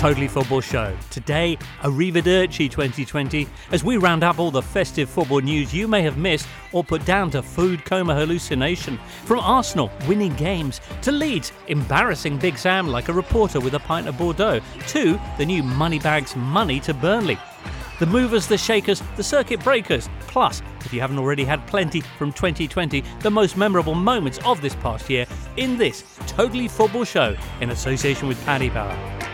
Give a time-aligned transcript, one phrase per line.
[0.00, 0.96] Totally Football Show.
[1.10, 6.16] Today, Arrivederci 2020, as we round up all the festive football news you may have
[6.16, 8.98] missed or put down to food coma hallucination.
[9.26, 14.08] From Arsenal winning games to Leeds embarrassing Big Sam like a reporter with a pint
[14.08, 17.36] of Bordeaux to the new Moneybags money to Burnley.
[17.98, 20.08] The movers, the shakers, the circuit breakers.
[20.20, 24.74] Plus, if you haven't already had plenty from 2020, the most memorable moments of this
[24.76, 25.26] past year
[25.58, 29.29] in this Totally Football Show in association with Paddy Power.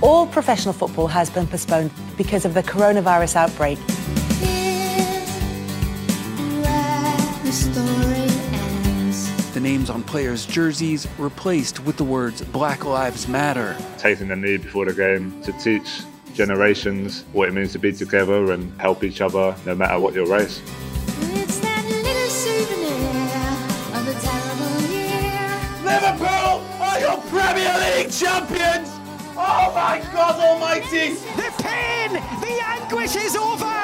[0.00, 3.78] All professional football has been postponed because of the coronavirus outbreak.
[9.54, 13.76] The names on players' jerseys replaced with the words Black Lives Matter.
[13.98, 16.02] taking the knee before the game to teach
[16.32, 20.26] generations what it means to be together and help each other no matter what your
[20.26, 20.60] race.
[25.82, 28.97] Liverpool are your Premier League champions!
[29.60, 31.14] Oh my God Almighty!
[31.34, 33.74] The pain, the anguish is over!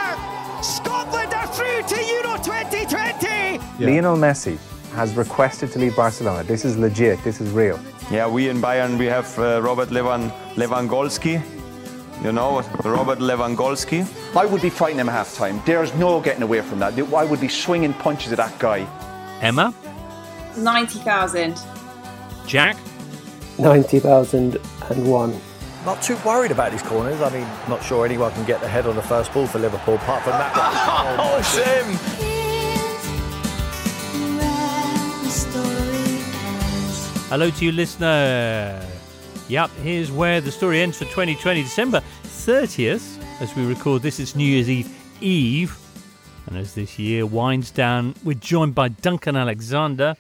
[0.63, 3.59] Scotland are through to Euro 2020!
[3.85, 4.57] Lionel Messi
[4.95, 6.45] has requested to leave Barcelona.
[6.45, 7.21] This is legit.
[7.25, 7.81] This is real.
[8.09, 11.43] Yeah, we in Bayern we have uh, Robert Levan Lewandowski.
[12.23, 14.07] You know, Robert Lewandowski.
[14.37, 15.61] I would be fighting him half time.
[15.67, 16.97] There's no getting away from that.
[16.97, 18.87] I would be swinging punches at that guy.
[19.43, 19.75] Emma,
[20.57, 21.59] 90,000.
[22.47, 22.77] Jack,
[23.59, 25.41] 90,001.
[25.85, 27.21] Not too worried about these corners.
[27.21, 29.97] I mean, not sure anyone can get the head on the first ball for Liverpool
[29.97, 30.53] apart from that.
[31.17, 32.25] Oh, oh Sim!
[37.29, 38.81] hello to you, listener.
[39.49, 43.21] Yep, here's where the story ends for 2020, December 30th.
[43.41, 45.77] As we record this, it's New Year's Eve Eve.
[46.47, 50.17] And as this year winds down, we're joined by Duncan Alexander,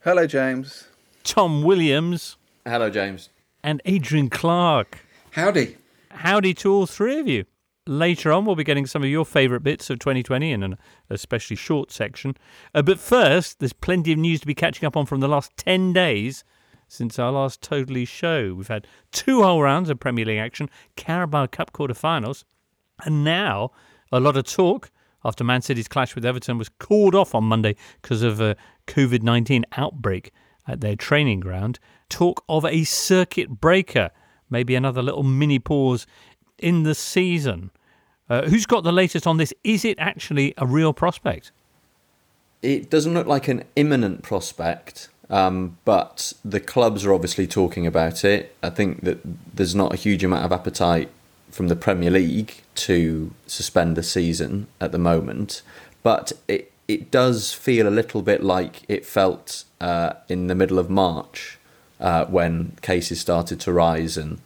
[0.00, 0.88] Hello, James.
[1.24, 3.28] Tom Williams, Hello, James.
[3.62, 5.00] And Adrian Clark.
[5.32, 5.76] Howdy.
[6.10, 7.44] Howdy to all three of you.
[7.86, 10.76] Later on, we'll be getting some of your favourite bits of 2020 in an
[11.10, 12.36] especially short section.
[12.74, 15.56] Uh, but first, there's plenty of news to be catching up on from the last
[15.56, 16.44] 10 days
[16.86, 18.54] since our last Totally show.
[18.54, 22.44] We've had two whole rounds of Premier League action, Carabao Cup quarter-finals,
[23.04, 23.72] and now
[24.12, 24.90] a lot of talk
[25.24, 28.56] after Man City's clash with Everton was called off on Monday because of a
[28.86, 30.32] COVID 19 outbreak
[30.68, 31.78] at their training ground.
[32.12, 34.10] Talk of a circuit breaker,
[34.50, 36.06] maybe another little mini pause
[36.58, 37.70] in the season.
[38.28, 39.54] Uh, who's got the latest on this?
[39.64, 41.52] Is it actually a real prospect?
[42.60, 48.26] It doesn't look like an imminent prospect, um, but the clubs are obviously talking about
[48.26, 48.54] it.
[48.62, 49.20] I think that
[49.56, 51.08] there's not a huge amount of appetite
[51.50, 55.62] from the Premier League to suspend the season at the moment,
[56.02, 60.78] but it it does feel a little bit like it felt uh, in the middle
[60.78, 61.58] of March
[62.02, 64.40] uh, when cases started to rise and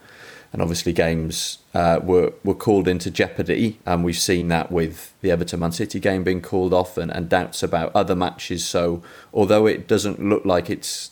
[0.53, 5.31] and obviously games uh, were were called into jeopardy, and we've seen that with the
[5.31, 8.65] Everton Man City game being called off and, and doubts about other matches.
[8.65, 9.03] So
[9.35, 11.11] although it doesn't look like it's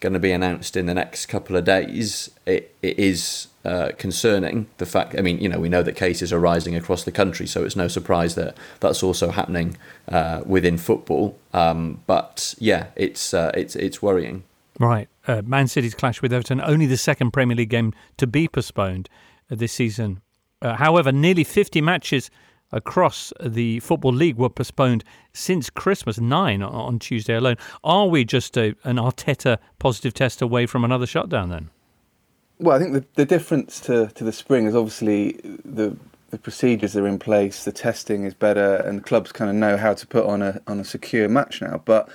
[0.00, 4.66] going to be announced in the next couple of days, it, it is uh, concerning.
[4.76, 7.46] The fact, I mean, you know, we know that cases are rising across the country,
[7.46, 9.76] so it's no surprise that that's also happening
[10.08, 11.38] uh, within football.
[11.52, 14.44] Um, but yeah, it's uh, it's it's worrying.
[14.78, 15.08] Right.
[15.26, 19.08] Uh, Man City's clash with Everton, only the second Premier League game to be postponed
[19.50, 20.20] uh, this season.
[20.60, 22.30] Uh, however, nearly 50 matches
[22.72, 27.56] across the Football League were postponed since Christmas, nine on Tuesday alone.
[27.84, 31.70] Are we just a, an Arteta positive test away from another shutdown then?
[32.58, 35.32] Well, I think the, the difference to, to the spring is obviously
[35.64, 35.96] the
[36.30, 39.94] the procedures are in place, the testing is better, and clubs kind of know how
[39.94, 41.80] to put on a on a secure match now.
[41.84, 42.08] But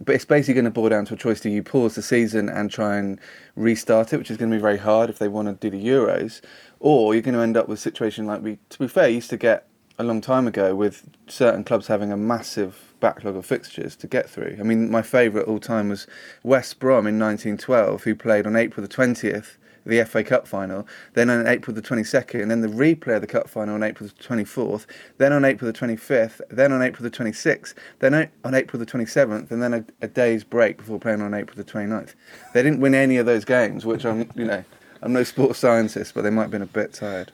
[0.00, 2.48] but it's basically going to boil down to a choice: do you pause the season
[2.48, 3.18] and try and
[3.56, 5.86] restart it, which is going to be very hard if they want to do the
[5.86, 6.40] Euros,
[6.80, 9.30] or you're going to end up with a situation like we, to be fair, used
[9.30, 9.66] to get
[9.98, 14.28] a long time ago with certain clubs having a massive backlog of fixtures to get
[14.28, 14.56] through.
[14.58, 16.06] I mean, my favourite all time was
[16.42, 19.56] West Brom in 1912, who played on April the 20th
[19.86, 23.26] the FA Cup final, then on April the 22nd, and then the replay of the
[23.26, 24.86] Cup final on April the 24th,
[25.18, 29.50] then on April the 25th, then on April the 26th, then on April the 27th,
[29.50, 32.14] and then a, a day's break before playing on April the 29th.
[32.52, 34.64] They didn't win any of those games, which I'm, you know,
[35.02, 37.32] I'm no sports scientist, but they might have been a bit tired.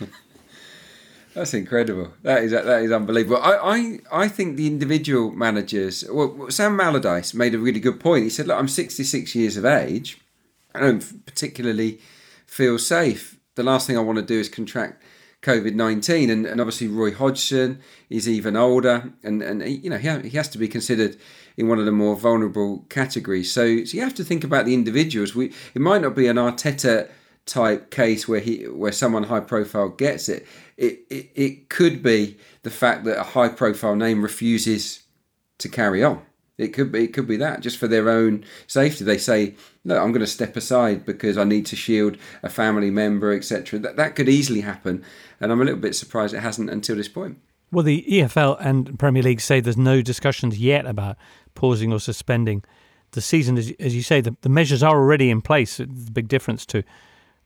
[1.34, 2.12] That's incredible.
[2.22, 3.38] That is that is unbelievable.
[3.42, 3.56] I,
[4.12, 6.04] I, I think the individual managers.
[6.10, 8.24] Well, Sam Allardyce made a really good point.
[8.24, 10.20] He said, "Look, I'm 66 years of age.
[10.74, 12.00] I don't particularly
[12.46, 13.38] feel safe.
[13.54, 15.02] The last thing I want to do is contract
[15.42, 16.30] COVID 19.
[16.30, 20.48] And, and obviously, Roy Hodgson is even older, and, and you know, he, he has
[20.50, 21.16] to be considered
[21.56, 23.52] in one of the more vulnerable categories.
[23.52, 25.34] So, so you have to think about the individuals.
[25.34, 27.10] We It might not be an Arteta
[27.44, 30.46] type case where he where someone high profile gets it.
[30.76, 35.02] It, it it could be the fact that a high profile name refuses
[35.58, 36.22] to carry on.
[36.62, 39.04] It could be it could be that just for their own safety.
[39.04, 39.54] They say,
[39.84, 43.78] "No, I'm going to step aside because I need to shield a family member, etc."
[43.78, 45.04] That that could easily happen,
[45.40, 47.38] and I'm a little bit surprised it hasn't until this point.
[47.70, 51.16] Well, the EFL and Premier League say there's no discussions yet about
[51.54, 52.64] pausing or suspending
[53.12, 53.56] the season.
[53.56, 55.80] As, as you say, the, the measures are already in place.
[55.80, 56.82] A big difference to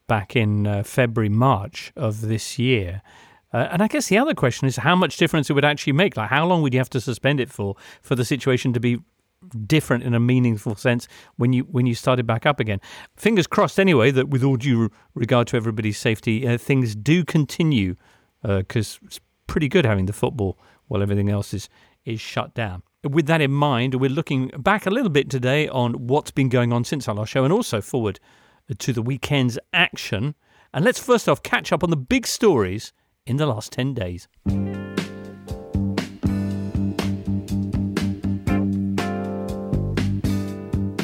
[0.09, 3.03] back in uh, February, March of this year.
[3.53, 6.17] Uh, and I guess the other question is how much difference it would actually make.
[6.17, 8.99] Like, how long would you have to suspend it for for the situation to be
[9.67, 11.07] different in a meaningful sense
[11.37, 12.81] when you when you started back up again?
[13.17, 17.97] Fingers crossed, anyway, that with all due regard to everybody's safety, uh, things do continue
[18.43, 20.59] because uh, it's pretty good having the football
[20.89, 21.69] while everything else is
[22.05, 22.83] is shut down.
[23.03, 26.73] With that in mind, we're looking back a little bit today on what's been going
[26.73, 28.19] on since our last show, and also forward
[28.77, 30.35] to the weekend's action.
[30.75, 32.93] And let's first off catch up on the big stories
[33.27, 34.29] in the last 10 days.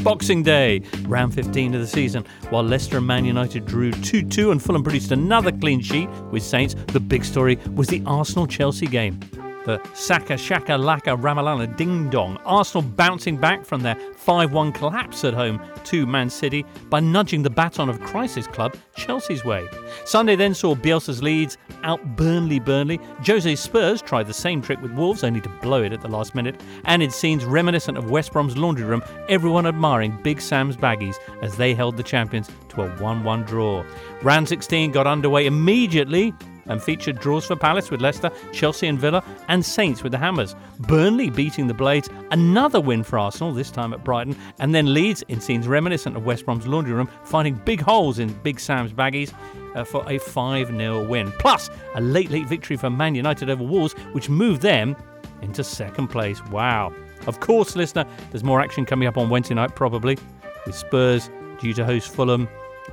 [0.02, 4.50] Boxing Day, round 15 of the season, while Leicester and Man United drew 2 2
[4.50, 8.86] and Fulham produced another clean sheet with Saints, the big story was the Arsenal Chelsea
[8.86, 9.20] game
[9.64, 12.36] the Saka Shaka Laka Ramalana Ding Dong.
[12.44, 17.42] Arsenal bouncing back from their 5 1 collapse at home to Man City by nudging
[17.42, 19.68] the baton of crisis club Chelsea's way.
[20.04, 23.00] Sunday then saw Bielsa's Leeds out Burnley Burnley.
[23.26, 26.34] Jose's Spurs tried the same trick with Wolves only to blow it at the last
[26.34, 26.60] minute.
[26.84, 31.56] And in scenes reminiscent of West Brom's laundry room, everyone admiring Big Sam's baggies as
[31.56, 33.84] they held the champions to a 1 1 draw.
[34.22, 36.32] Round 16 got underway immediately
[36.72, 40.56] and featured draws for Palace with Leicester, Chelsea and Villa, and Saints with the Hammers.
[40.80, 45.22] Burnley beating the Blades, another win for Arsenal, this time at Brighton, and then Leeds
[45.28, 49.32] in scenes reminiscent of West Brom's laundry room, finding big holes in Big Sam's baggies.
[49.74, 51.32] Uh, for a 5 0 win.
[51.38, 54.94] Plus, a late, late victory for Man United over Wolves, which moved them
[55.40, 56.44] into second place.
[56.48, 56.92] Wow.
[57.26, 60.18] Of course, listener, there's more action coming up on Wednesday night, probably,
[60.66, 62.48] with Spurs due to host Fulham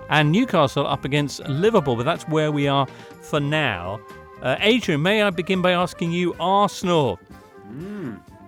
[0.09, 1.95] and Newcastle up against Liverpool.
[1.95, 2.87] But that's where we are
[3.21, 3.99] for now.
[4.41, 7.19] Uh, Adrian, may I begin by asking you Arsenal?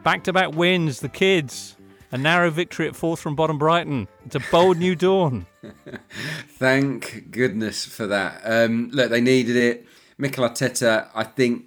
[0.04, 1.76] Back to back wins, the kids.
[2.14, 4.08] A narrow victory at fourth from bottom Brighton.
[4.26, 5.46] It's a bold new dawn.
[6.58, 8.42] Thank goodness for that.
[8.44, 9.88] Um, look, they needed it.
[10.18, 11.66] Mikel Arteta, I think,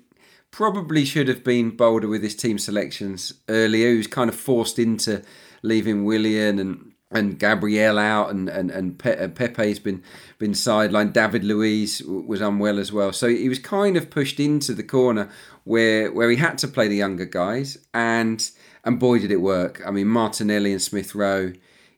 [0.51, 3.91] probably should have been bolder with his team selections earlier.
[3.91, 5.23] He was kind of forced into
[5.63, 10.03] leaving Willian and and Gabriel out, and and and Pe- uh, Pepe's been
[10.39, 11.13] been sidelined.
[11.13, 15.31] David Luiz was unwell as well, so he was kind of pushed into the corner
[15.63, 18.51] where where he had to play the younger guys, and
[18.85, 19.81] and boy did it work.
[19.87, 21.53] I mean, Martinelli and Smith Rowe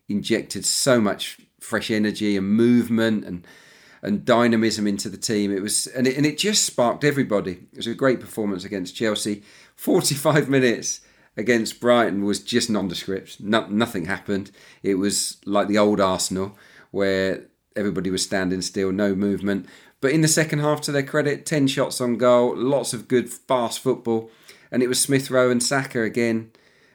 [0.08, 3.46] injected so much fresh energy and movement and
[4.02, 5.50] and dynamism into the team.
[5.50, 7.52] It was and it, and it just sparked everybody.
[7.72, 9.42] It was a great performance against Chelsea.
[9.74, 11.00] Forty five minutes
[11.36, 13.40] against Brighton was just nondescript.
[13.40, 14.50] No, nothing happened.
[14.82, 16.56] It was like the old Arsenal
[16.90, 19.66] where everybody was standing still, no movement.
[20.00, 23.28] But in the second half, to their credit, 10 shots on goal, lots of good,
[23.28, 24.30] fast football.
[24.70, 26.50] And it was Smith Rowe and Saka again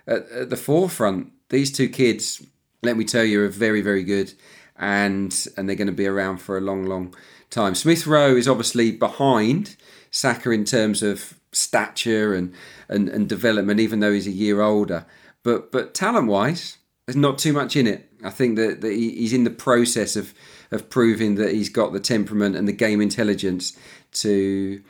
[0.08, 1.32] at, at the forefront.
[1.50, 2.42] These two kids
[2.84, 4.34] let me tell you, are very, very good,
[4.78, 7.14] and and they're going to be around for a long, long
[7.50, 7.76] time.
[7.76, 9.76] Smith Rowe is obviously behind
[10.10, 12.54] Saka in terms of stature and,
[12.92, 15.06] and, and development, even though he's a year older.
[15.44, 18.10] But but talent wise, there's not too much in it.
[18.24, 20.34] I think that, that he's in the process of
[20.72, 23.76] of proving that he's got the temperament and the game intelligence
[24.14, 24.84] to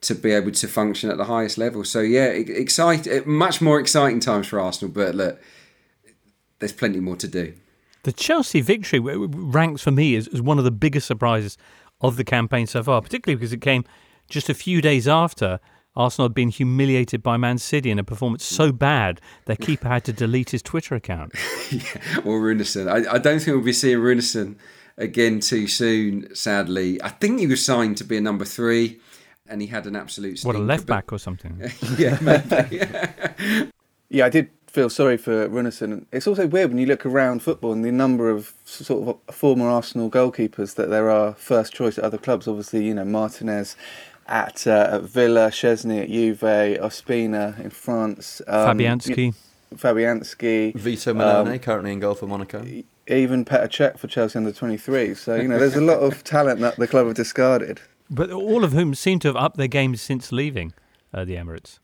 [0.00, 1.84] to be able to function at the highest level.
[1.84, 4.92] So yeah, excite, much more exciting times for Arsenal.
[4.92, 5.40] But look,
[6.58, 7.54] there's plenty more to do.
[8.02, 11.56] The Chelsea victory ranks for me as, as one of the biggest surprises
[12.00, 13.84] of the campaign so far, particularly because it came
[14.28, 15.60] just a few days after
[15.94, 20.04] Arsenal had been humiliated by Man City in a performance so bad their keeper had
[20.04, 21.32] to delete his Twitter account.
[21.70, 21.82] yeah,
[22.24, 22.88] or Runarsson.
[22.88, 24.56] I, I, don't think we'll be seeing Runarsson
[24.96, 27.02] again too soon, sadly.
[27.02, 29.00] I think he was signed to be a number three
[29.46, 31.60] and he had an absolute What, a left back or something?
[31.98, 32.80] yeah, maybe.
[34.08, 36.06] yeah, I did feel sorry for Runarsson.
[36.10, 39.32] It's also weird when you look around football and the number of sort of uh,
[39.32, 42.48] former Arsenal goalkeepers that there are first choice at other clubs.
[42.48, 43.76] Obviously, you know, Martinez
[44.26, 49.34] at, uh, at Villa, Szczesny at Juve, Ospina in France, um, Fabianski.
[49.74, 52.64] Fabianski, Vito Mannone um, currently in goal for Monaco.
[53.08, 55.14] Even Petr Cech for Chelsea under 23.
[55.14, 57.80] So, you know, there's a lot of talent that the club have discarded.
[58.10, 60.72] But all of whom seem to have upped their games since leaving
[61.14, 61.78] uh, the Emirates.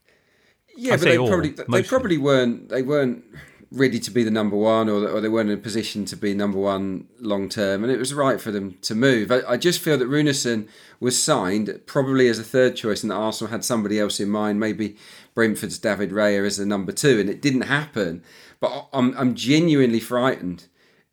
[0.75, 1.81] Yeah, I but they all, probably mostly.
[1.81, 3.23] they probably weren't they weren't
[3.71, 6.33] ready to be the number one, or, or they weren't in a position to be
[6.33, 9.31] number one long term, and it was right for them to move.
[9.31, 10.67] I, I just feel that Runarsson
[10.99, 14.59] was signed probably as a third choice, and that Arsenal had somebody else in mind,
[14.59, 14.97] maybe
[15.35, 18.23] Brentford's David Raya as a number two, and it didn't happen.
[18.59, 20.65] But I'm I'm genuinely frightened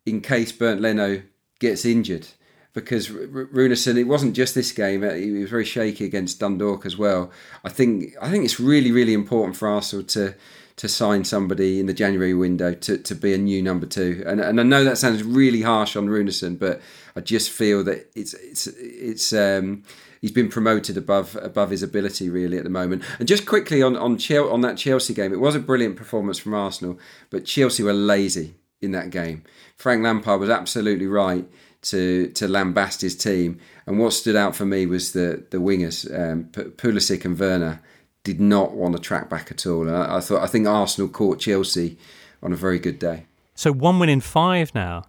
[0.05, 1.21] in case Bernd Leno
[1.59, 2.27] gets injured
[2.73, 6.97] because Runarsson, it wasn't just this game; uh, he was very shaky against Dundalk as
[6.97, 7.31] well.
[7.63, 10.33] I think I think it's really really important for Arsenal to
[10.77, 14.23] to sign somebody in the January window to, to be a new number two.
[14.25, 16.81] And and I know that sounds really harsh on Runarsson, but
[17.15, 19.83] I just feel that it's it's it's um,
[20.21, 23.03] he's been promoted above above his ability really at the moment.
[23.19, 26.37] And just quickly on on Chel- on that Chelsea game, it was a brilliant performance
[26.37, 29.43] from Arsenal, but Chelsea were lazy in that game.
[29.75, 31.47] Frank Lampard was absolutely right
[31.81, 33.59] to to lambast his team.
[33.87, 37.81] And what stood out for me was the the wingers, um, Pulisic and Werner,
[38.27, 39.87] did not want to track back at all.
[39.87, 41.97] And I, I thought I think Arsenal caught Chelsea
[42.43, 43.25] on a very good day.
[43.55, 45.05] So one win in five now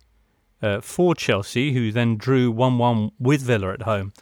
[0.63, 4.13] uh, for Chelsea, who then drew one one with Villa at home.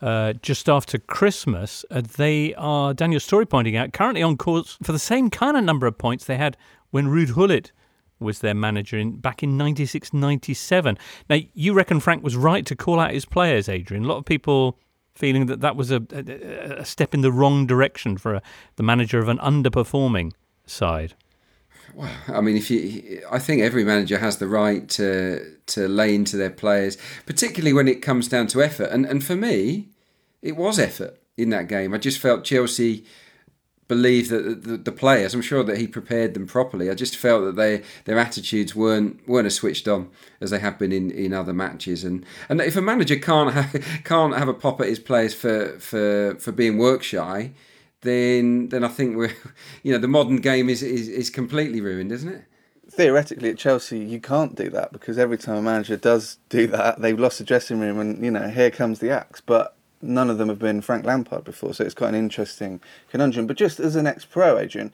[0.00, 4.92] Uh, just after Christmas, uh, they are Daniel Storey pointing out currently on course for
[4.92, 6.56] the same kind of number of points they had
[6.90, 7.72] when Ruud Gullit
[8.18, 10.96] was their manager in back in 96 97.
[11.28, 14.04] Now, you reckon Frank was right to call out his players, Adrian?
[14.04, 14.78] A lot of people
[15.20, 18.42] feeling that that was a, a, a step in the wrong direction for a,
[18.76, 20.32] the manager of an underperforming
[20.66, 21.14] side.
[21.94, 26.14] Well, I mean, if you, I think every manager has the right to to lay
[26.14, 26.96] into their players,
[27.26, 28.90] particularly when it comes down to effort.
[28.90, 29.88] And and for me,
[30.42, 31.92] it was effort in that game.
[31.94, 33.04] I just felt Chelsea
[33.90, 36.88] believe that the, the, players, I'm sure that he prepared them properly.
[36.88, 40.08] I just felt that they their attitudes weren't weren't as switched on
[40.40, 42.04] as they have been in, in other matches.
[42.04, 45.76] And and if a manager can't have, can't have a pop at his players for
[45.80, 47.50] for for being work shy,
[48.02, 49.34] then then I think we're
[49.82, 52.44] you know the modern game is is, is completely ruined, isn't it?
[52.92, 57.00] Theoretically, at Chelsea, you can't do that because every time a manager does do that,
[57.00, 59.40] they've lost the dressing room, and you know here comes the axe.
[59.40, 62.80] But none of them have been Frank Lampard before, so it's quite an interesting
[63.10, 63.46] conundrum.
[63.46, 64.92] But just as an ex-pro, agent,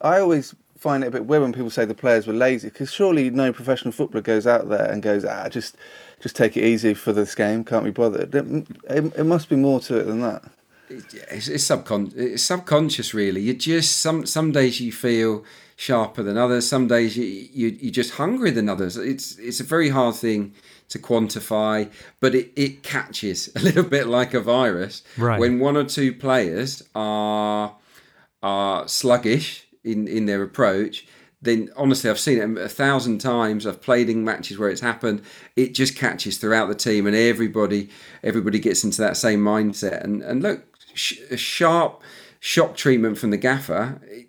[0.00, 2.92] I always find it a bit weird when people say the players were lazy, because
[2.92, 5.76] surely no professional footballer goes out there and goes, ah, just
[6.20, 8.34] just take it easy for this game, can't be bothered.
[8.34, 8.46] It,
[8.88, 10.44] it, it must be more to it than that.
[10.88, 13.40] It's, it's, subcon- it's subconscious, really.
[13.40, 15.44] You just some some days you feel
[15.76, 16.68] sharper than others.
[16.68, 18.96] Some days you, you you're just hungrier than others.
[18.96, 20.54] It's it's a very hard thing
[20.88, 21.90] to quantify,
[22.20, 25.02] but it, it catches a little bit like a virus.
[25.16, 25.40] Right.
[25.40, 27.76] When one or two players are
[28.42, 31.06] are sluggish in, in their approach,
[31.42, 33.66] then honestly, I've seen it a thousand times.
[33.66, 35.22] I've played in matches where it's happened.
[35.56, 37.90] It just catches throughout the team, and everybody
[38.22, 40.02] everybody gets into that same mindset.
[40.04, 40.64] And and look,
[40.94, 42.02] sh- a sharp
[42.40, 44.00] shock treatment from the gaffer.
[44.04, 44.28] It,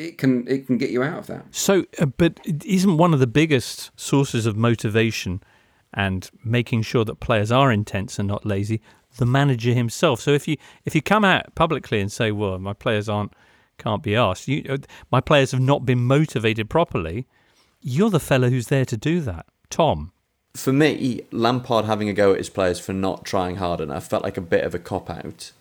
[0.00, 1.44] it can it can get you out of that.
[1.50, 5.42] So, uh, but isn't one of the biggest sources of motivation
[5.94, 8.80] and making sure that players are intense and not lazy,
[9.16, 10.20] the manager himself.
[10.20, 13.32] So if you if you come out publicly and say, "Well, my players aren't
[13.78, 14.78] can't be asked," you, uh,
[15.10, 17.26] my players have not been motivated properly,
[17.80, 20.12] you're the fellow who's there to do that, Tom.
[20.54, 24.24] For me, Lampard having a go at his players for not trying hard enough felt
[24.24, 25.52] like a bit of a cop out.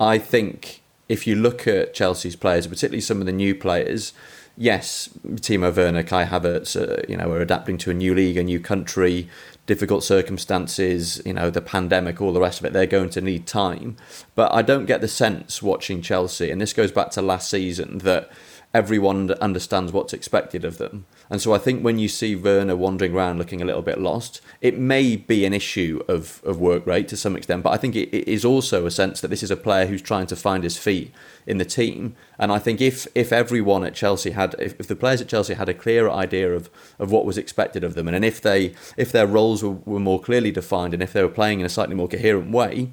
[0.00, 4.12] I think if you look at Chelsea's players, particularly some of the new players,
[4.56, 8.42] yes, Timo Werner, Kai Havertz, uh, you know, are adapting to a new league, a
[8.42, 9.28] new country,
[9.66, 12.72] difficult circumstances, you know, the pandemic, all the rest of it.
[12.72, 13.96] They're going to need time.
[14.34, 17.98] But I don't get the sense watching Chelsea, and this goes back to last season,
[17.98, 18.30] that
[18.74, 21.04] everyone understands what's expected of them.
[21.28, 24.40] And so I think when you see Werner wandering around looking a little bit lost,
[24.60, 27.94] it may be an issue of, of work rate to some extent, but I think
[27.94, 30.64] it, it is also a sense that this is a player who's trying to find
[30.64, 31.12] his feet
[31.46, 32.16] in the team.
[32.38, 35.54] And I think if if everyone at Chelsea had if, if the players at Chelsea
[35.54, 38.74] had a clearer idea of, of what was expected of them and, and if they
[38.96, 41.68] if their roles were, were more clearly defined and if they were playing in a
[41.68, 42.92] slightly more coherent way,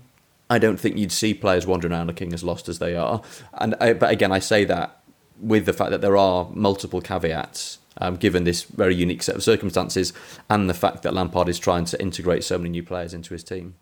[0.49, 3.21] I don't think you'd see players wandering around looking as lost as they are.
[3.53, 4.98] And I, but again, I say that
[5.39, 9.43] with the fact that there are multiple caveats um, given this very unique set of
[9.43, 10.13] circumstances
[10.49, 13.43] and the fact that Lampard is trying to integrate so many new players into his
[13.43, 13.75] team.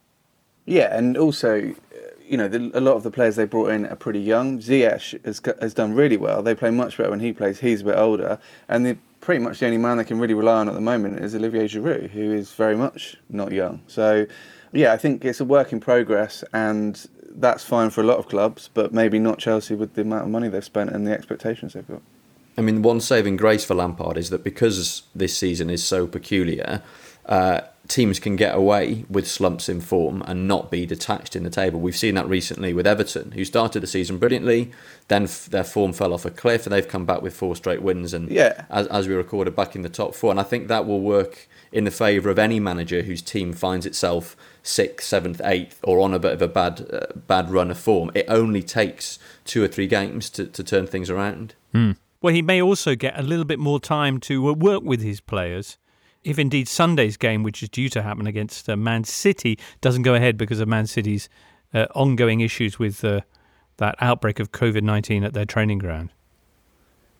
[0.66, 1.74] Yeah, and also,
[2.28, 4.60] you know, the, a lot of the players they brought in are pretty young.
[4.60, 6.44] Ziyech has, has done really well.
[6.44, 7.60] They play much better when he plays.
[7.60, 10.60] He's a bit older, and the, pretty much the only man they can really rely
[10.60, 13.82] on at the moment is Olivier Giroud, who is very much not young.
[13.88, 14.28] So,
[14.74, 18.27] yeah, I think it's a work in progress, and that's fine for a lot of
[18.27, 21.74] clubs, but maybe not Chelsea with the amount of money they've spent and the expectations
[21.74, 22.01] they've got.
[22.58, 26.82] I mean, one saving grace for Lampard is that because this season is so peculiar,
[27.27, 31.50] uh, teams can get away with slumps in form and not be detached in the
[31.50, 31.79] table.
[31.79, 34.72] We've seen that recently with Everton, who started the season brilliantly,
[35.08, 37.82] then f- their form fell off a cliff, and they've come back with four straight
[37.82, 38.13] wins.
[38.13, 38.65] And yeah.
[38.70, 40.32] as, as we recorded, back in the top four.
[40.32, 43.86] And I think that will work in the favour of any manager whose team finds
[43.86, 44.36] itself
[44.68, 48.12] sixth, seventh, eighth, or on a bit of a bad uh, bad run of form.
[48.14, 51.56] It only takes two or three games to, to turn things around.
[51.74, 51.98] Mm.
[52.22, 55.22] Well, he may also get a little bit more time to uh, work with his
[55.22, 55.78] players.
[56.24, 60.14] If indeed Sunday's game, which is due to happen against uh, Man City, doesn't go
[60.14, 61.30] ahead because of Man City's
[61.74, 63.22] uh, ongoing issues with uh,
[63.78, 66.12] that outbreak of COVID 19 at their training ground.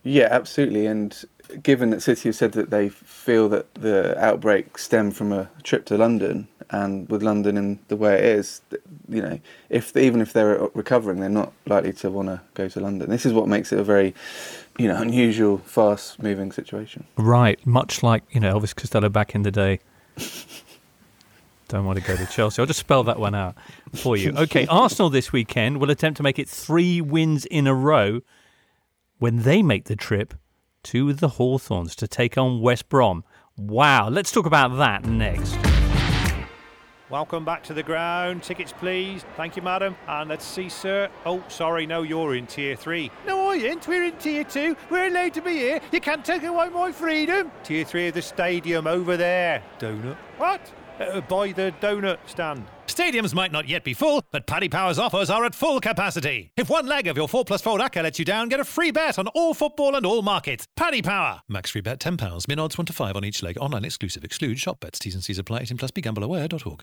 [0.02, 0.86] Yeah, absolutely.
[0.86, 1.24] And
[1.62, 5.86] given that City have said that they feel that the outbreak stemmed from a trip
[5.86, 8.60] to London, and with London in the way it is,
[9.08, 12.68] you know, if even if they're uh, recovering, they're not likely to want to go
[12.68, 13.08] to London.
[13.10, 14.14] This is what makes it a very,
[14.78, 17.04] you know, unusual, fast-moving situation.
[17.16, 19.80] Right, much like you know Elvis Costello back in the day.
[21.68, 22.62] Don't want to go to Chelsea.
[22.62, 23.54] I'll just spell that one out
[23.94, 24.32] for you.
[24.38, 28.20] Okay, Arsenal this weekend will attempt to make it three wins in a row
[29.18, 30.34] when they make the trip
[30.84, 33.24] to the Hawthorns to take on West Brom.
[33.56, 35.67] Wow, let's talk about that next.
[37.10, 38.42] Welcome back to the ground.
[38.42, 39.24] Tickets, please.
[39.34, 39.96] Thank you, madam.
[40.06, 41.08] And let's see, sir.
[41.24, 43.10] Oh, sorry, no, you're in tier three.
[43.26, 43.88] No, I ain't.
[43.88, 44.76] We're in tier two.
[44.90, 45.80] We're allowed to be here.
[45.90, 47.50] You can't take away my freedom.
[47.64, 49.62] Tier three of the stadium over there.
[49.78, 50.16] Donut.
[50.36, 50.60] What?
[51.00, 52.66] Uh, by the donut stand.
[52.88, 56.52] Stadiums might not yet be full, but Paddy Power's offers are at full capacity.
[56.56, 58.90] If one leg of your 4 plus 4 Acca lets you down, get a free
[58.90, 60.66] bet on all football and all markets.
[60.76, 61.40] Paddy Power.
[61.48, 62.48] Max free bet £10.
[62.48, 63.56] Min odds 1 to 5 on each leg.
[63.58, 64.24] Online exclusive.
[64.24, 64.98] Exclude shop bets.
[64.98, 65.60] T's and C's apply.
[65.60, 66.82] 18 plus begambleaware.org.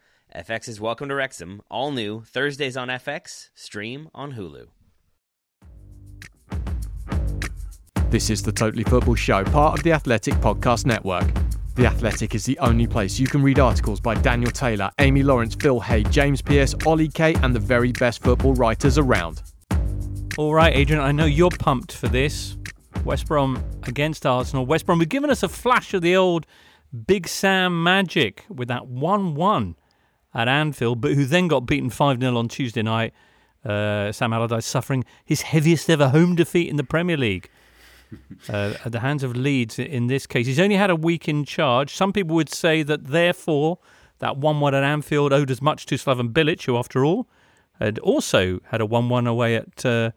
[0.35, 4.67] FX's Welcome to Wrexham, all new, Thursdays on FX, stream on Hulu.
[8.09, 11.25] This is the Totally Football Show, part of the Athletic Podcast Network.
[11.75, 15.53] The Athletic is the only place you can read articles by Daniel Taylor, Amy Lawrence,
[15.55, 19.41] Phil Hay, James Pearce, Ollie Kay, and the very best football writers around.
[20.37, 22.55] All right, Adrian, I know you're pumped for this.
[23.03, 24.65] West Brom against Arsenal.
[24.65, 26.47] West Brom have given us a flash of the old
[27.05, 29.75] Big Sam magic with that 1 1
[30.33, 33.13] at Anfield, but who then got beaten 5 0 on Tuesday night.
[33.63, 37.49] Uh, Sam Allardyce suffering his heaviest ever home defeat in the Premier League.
[38.49, 40.47] uh, at the hands of Leeds in this case.
[40.47, 41.95] He's only had a week in charge.
[41.95, 43.79] Some people would say that therefore
[44.19, 47.27] that 1 1 at Anfield owed as much to Slaven Bilic, who, after all,
[47.79, 50.11] had also had a 1 1 away at uh,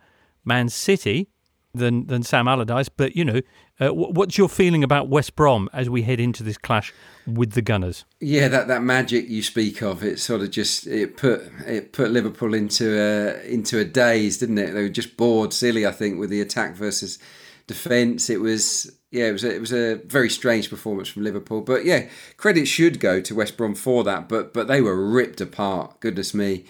[0.45, 1.29] Man City
[1.75, 2.89] than, than Sam Allardyce.
[2.89, 3.41] But, you know,
[3.81, 6.93] uh, what's your feeling about West Brom as we head into this clash
[7.27, 8.05] with the Gunners?
[8.21, 12.13] Yeah, that, that magic you speak of, it sort of just it put it put
[12.13, 14.73] Liverpool into a into a daze, didn't it?
[14.73, 17.19] They were just bored, silly, I think, with the attack versus
[17.67, 18.31] defence.
[18.31, 21.61] It was yeah, it was a, it was a very strange performance from Liverpool.
[21.61, 22.07] But yeah,
[22.37, 24.29] credit should go to West Brom for that.
[24.29, 25.99] But but they were ripped apart.
[25.99, 26.65] Goodness me,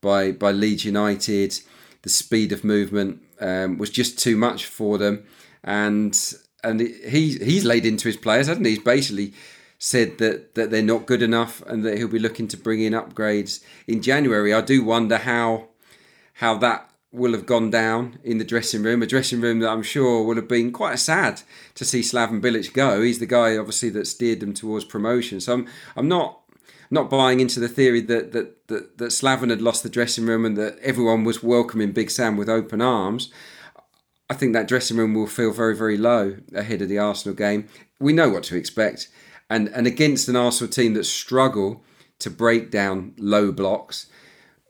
[0.00, 1.60] by by Leeds United.
[2.02, 5.24] The speed of movement um, was just too much for them,
[5.62, 6.18] and
[6.64, 8.74] and he he's laid into his players, hasn't he?
[8.74, 9.34] He's basically
[9.78, 12.92] said that that they're not good enough and that he'll be looking to bring in
[12.92, 14.52] upgrades in January.
[14.52, 15.68] I do wonder how
[16.34, 19.02] how that will have gone down in the dressing room.
[19.02, 21.40] A dressing room that I'm sure would have been quite sad
[21.74, 23.02] to see Slaven Bilic go.
[23.02, 25.40] He's the guy obviously that steered them towards promotion.
[25.40, 26.40] So I'm I'm not
[26.90, 30.44] not buying into the theory that that that, that Slaven had lost the dressing room
[30.44, 33.32] and that everyone was welcoming Big Sam with open arms.
[34.30, 37.68] I think that dressing room will feel very very low ahead of the Arsenal game.
[37.98, 39.08] We know what to expect,
[39.48, 41.84] and and against an Arsenal team that struggle
[42.18, 44.06] to break down low blocks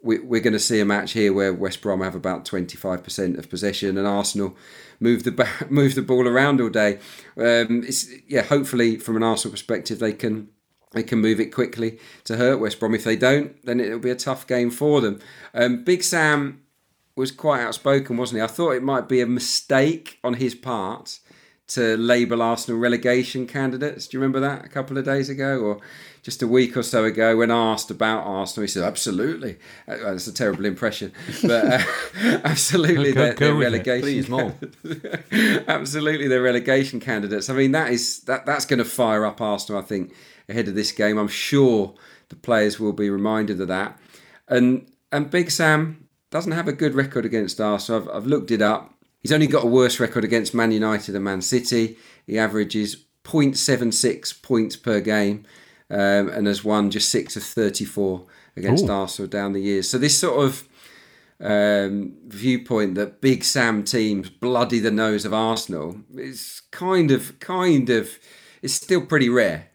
[0.03, 3.51] we, we're going to see a match here where West Brom have about 25% of
[3.51, 4.57] possession and Arsenal
[5.01, 6.99] move the move the ball around all day.
[7.37, 10.49] Um, it's yeah, hopefully from an Arsenal perspective they can
[10.92, 12.94] they can move it quickly to hurt West Brom.
[12.94, 15.21] If they don't, then it'll be a tough game for them.
[15.53, 16.62] Um, Big Sam
[17.18, 18.42] was quite outspoken, wasn't he?
[18.42, 21.18] I thought it might be a mistake on his part
[21.66, 24.07] to label Arsenal relegation candidates.
[24.07, 25.81] Do you remember that a couple of days ago or
[26.22, 28.62] just a week or so ago when asked about Arsenal?
[28.62, 31.83] He said, "Absolutely." Uh, that's a terrible impression, but uh,
[32.44, 34.02] absolutely, Go- they're, go they're relegation.
[34.02, 34.54] Please, more.
[35.68, 37.50] absolutely, they're relegation candidates.
[37.50, 39.83] I mean, that is that that's going to fire up Arsenal.
[39.83, 40.14] I think
[40.48, 41.94] ahead of this game, I'm sure
[42.28, 43.98] the players will be reminded of that.
[44.46, 48.03] And and Big Sam doesn't have a good record against Arsenal.
[48.03, 48.95] I've, I've looked it up.
[49.21, 51.97] He's only got a worse record against Man United and Man City.
[52.27, 55.45] He averages 0.76 points per game
[55.91, 58.25] um, and has won just six of 34
[58.57, 58.93] against Ooh.
[58.93, 59.88] Arsenal down the years.
[59.88, 60.69] So this sort of
[61.41, 67.91] um, viewpoint that Big Sam teams bloody the nose of Arsenal is kind of, kind
[67.91, 68.19] of,
[68.62, 69.69] it's still pretty rare.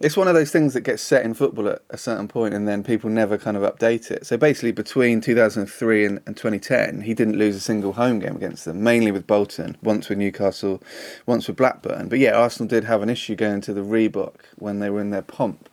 [0.00, 2.68] It's one of those things that gets set in football at a certain point and
[2.68, 4.26] then people never kind of update it.
[4.26, 8.64] So basically, between 2003 and, and 2010, he didn't lose a single home game against
[8.64, 10.80] them, mainly with Bolton, once with Newcastle,
[11.26, 12.08] once with Blackburn.
[12.08, 15.10] But yeah, Arsenal did have an issue going to the Reebok when they were in
[15.10, 15.68] their pomp.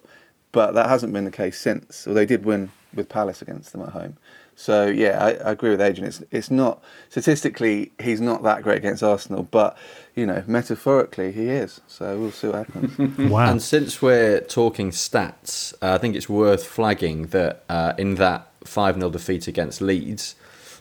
[0.51, 3.81] But that hasn't been the case since, or they did win with Palace against them
[3.83, 4.17] at home.
[4.55, 6.07] So yeah, I, I agree with Adrian.
[6.07, 9.77] It's it's not statistically he's not that great against Arsenal, but
[10.15, 11.81] you know metaphorically he is.
[11.87, 12.97] So we'll see what happens.
[13.49, 18.49] And since we're talking stats, uh, I think it's worth flagging that uh, in that
[18.63, 20.35] 5 0 defeat against Leeds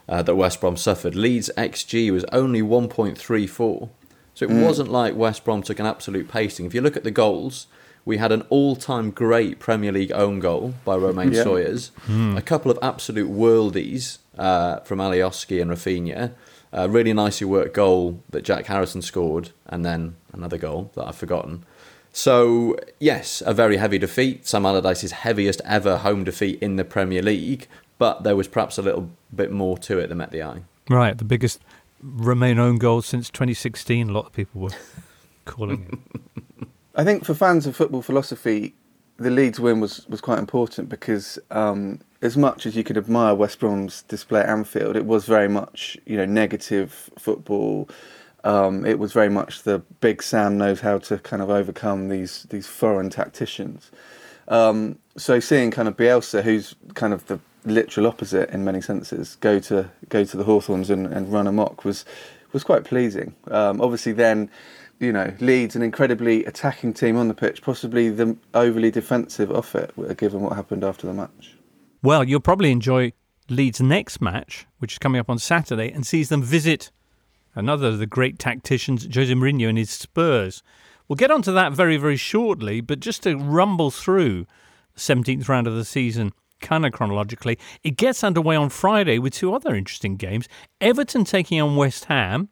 [0.08, 3.88] uh, that West Brom suffered, Leeds XG was only 1.34.
[4.34, 4.62] So it Mm.
[4.62, 6.66] wasn't like West Brom took an absolute pasting.
[6.66, 7.66] If you look at the goals,
[8.04, 11.42] we had an all time great Premier League own goal by Romain Yeah.
[11.44, 12.36] Sawyers, Mm.
[12.36, 16.32] a couple of absolute worldies uh, from Alioski and Raphinha.
[16.72, 21.14] A really nicely worked goal that Jack Harrison scored, and then another goal that I've
[21.16, 21.64] forgotten.
[22.12, 24.46] So, yes, a very heavy defeat.
[24.46, 28.82] Sam Allardyce's heaviest ever home defeat in the Premier League, but there was perhaps a
[28.82, 30.62] little bit more to it than met the eye.
[30.90, 31.60] Right, the biggest
[32.02, 34.10] Remain own goal since 2016.
[34.10, 34.70] A lot of people were
[35.46, 35.86] calling
[36.36, 36.44] it.
[36.94, 38.74] I think for fans of football philosophy,
[39.16, 43.34] the Leeds win was, was quite important because um, as much as you could admire
[43.34, 47.88] West Brom's display at Anfield, it was very much you know negative football.
[48.44, 52.44] Um, it was very much the Big Sam knows how to kind of overcome these
[52.50, 53.90] these foreign tacticians.
[54.48, 59.36] Um, so seeing kind of Bielsa, who's kind of the literal opposite in many senses,
[59.36, 62.04] go to go to the Hawthorns and, and run amok was
[62.52, 63.34] was quite pleasing.
[63.50, 64.50] Um, obviously, then
[65.00, 69.74] you know Leeds, an incredibly attacking team on the pitch, possibly the overly defensive off
[69.74, 71.56] it, uh, given what happened after the match.
[72.02, 73.12] Well, you'll probably enjoy
[73.48, 76.90] Leeds' next match, which is coming up on Saturday, and sees them visit
[77.54, 80.62] another of the great tacticians, Jose Mourinho and his Spurs.
[81.08, 84.46] We'll get onto that very, very shortly, but just to rumble through
[84.94, 89.34] the 17th round of the season, kind of chronologically, it gets underway on Friday with
[89.34, 90.48] two other interesting games
[90.80, 92.48] Everton taking on West Ham,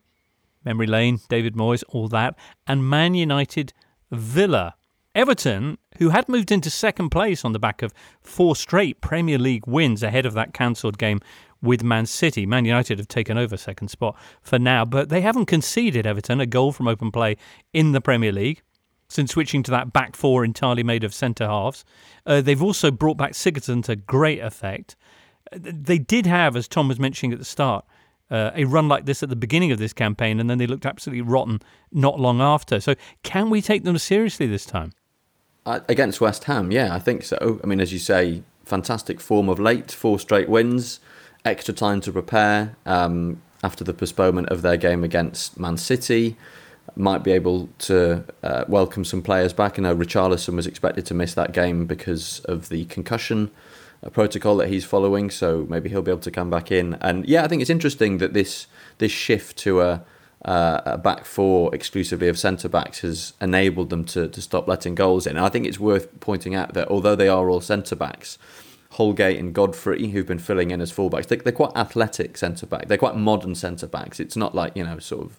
[0.64, 3.72] Memory Lane, David Moyes, all that, and Man United
[4.10, 4.74] Villa.
[5.14, 9.66] Everton, who had moved into second place on the back of four straight Premier League
[9.66, 11.20] wins ahead of that cancelled game
[11.60, 12.46] with Man City.
[12.46, 16.46] Man United have taken over second spot for now, but they haven't conceded Everton a
[16.46, 17.36] goal from open play
[17.72, 18.62] in the Premier League
[19.08, 21.84] since switching to that back four entirely made of centre halves.
[22.24, 24.96] Uh, they've also brought back Sigurdsson to great effect.
[25.52, 27.84] Uh, They did have, as Tom was mentioning at the start,
[28.32, 30.86] uh, a run like this at the beginning of this campaign, and then they looked
[30.86, 31.60] absolutely rotten
[31.92, 32.80] not long after.
[32.80, 34.92] So, can we take them seriously this time?
[35.66, 37.60] Uh, against West Ham, yeah, I think so.
[37.62, 40.98] I mean, as you say, fantastic form of late, four straight wins,
[41.44, 46.36] extra time to prepare um, after the postponement of their game against Man City.
[46.96, 49.78] Might be able to uh, welcome some players back.
[49.78, 53.50] I know Richarlison was expected to miss that game because of the concussion
[54.02, 56.94] uh, protocol that he's following, so maybe he'll be able to come back in.
[57.00, 58.66] And yeah, I think it's interesting that this
[58.98, 60.04] this shift to a
[60.44, 65.26] a back four exclusively of centre backs has enabled them to, to stop letting goals
[65.26, 65.36] in.
[65.36, 68.38] And I think it's worth pointing out that although they are all centre backs,
[68.92, 72.88] Holgate and Godfrey, who've been filling in as fullbacks, they, they're quite athletic centre back.
[72.88, 74.20] They're quite modern centre backs.
[74.20, 75.38] It's not like you know sort of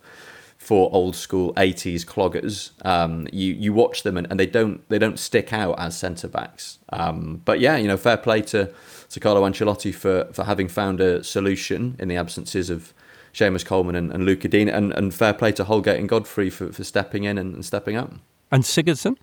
[0.64, 2.72] for old school 80s cloggers.
[2.86, 6.30] Um, you you watch them and, and, they don't they don't stick out as centre
[6.30, 6.80] backs.
[6.90, 8.72] Um, but yeah, you know, fair play to
[9.10, 12.94] to Carlo Ancelotti for for having found a solution in the absences of
[13.34, 16.72] Seamus Coleman and, and Lucas Digne, and, and fair play to Holgate and Godfrey for,
[16.72, 18.12] for stepping in and, and stepping up.
[18.52, 19.18] And Sigurdsson?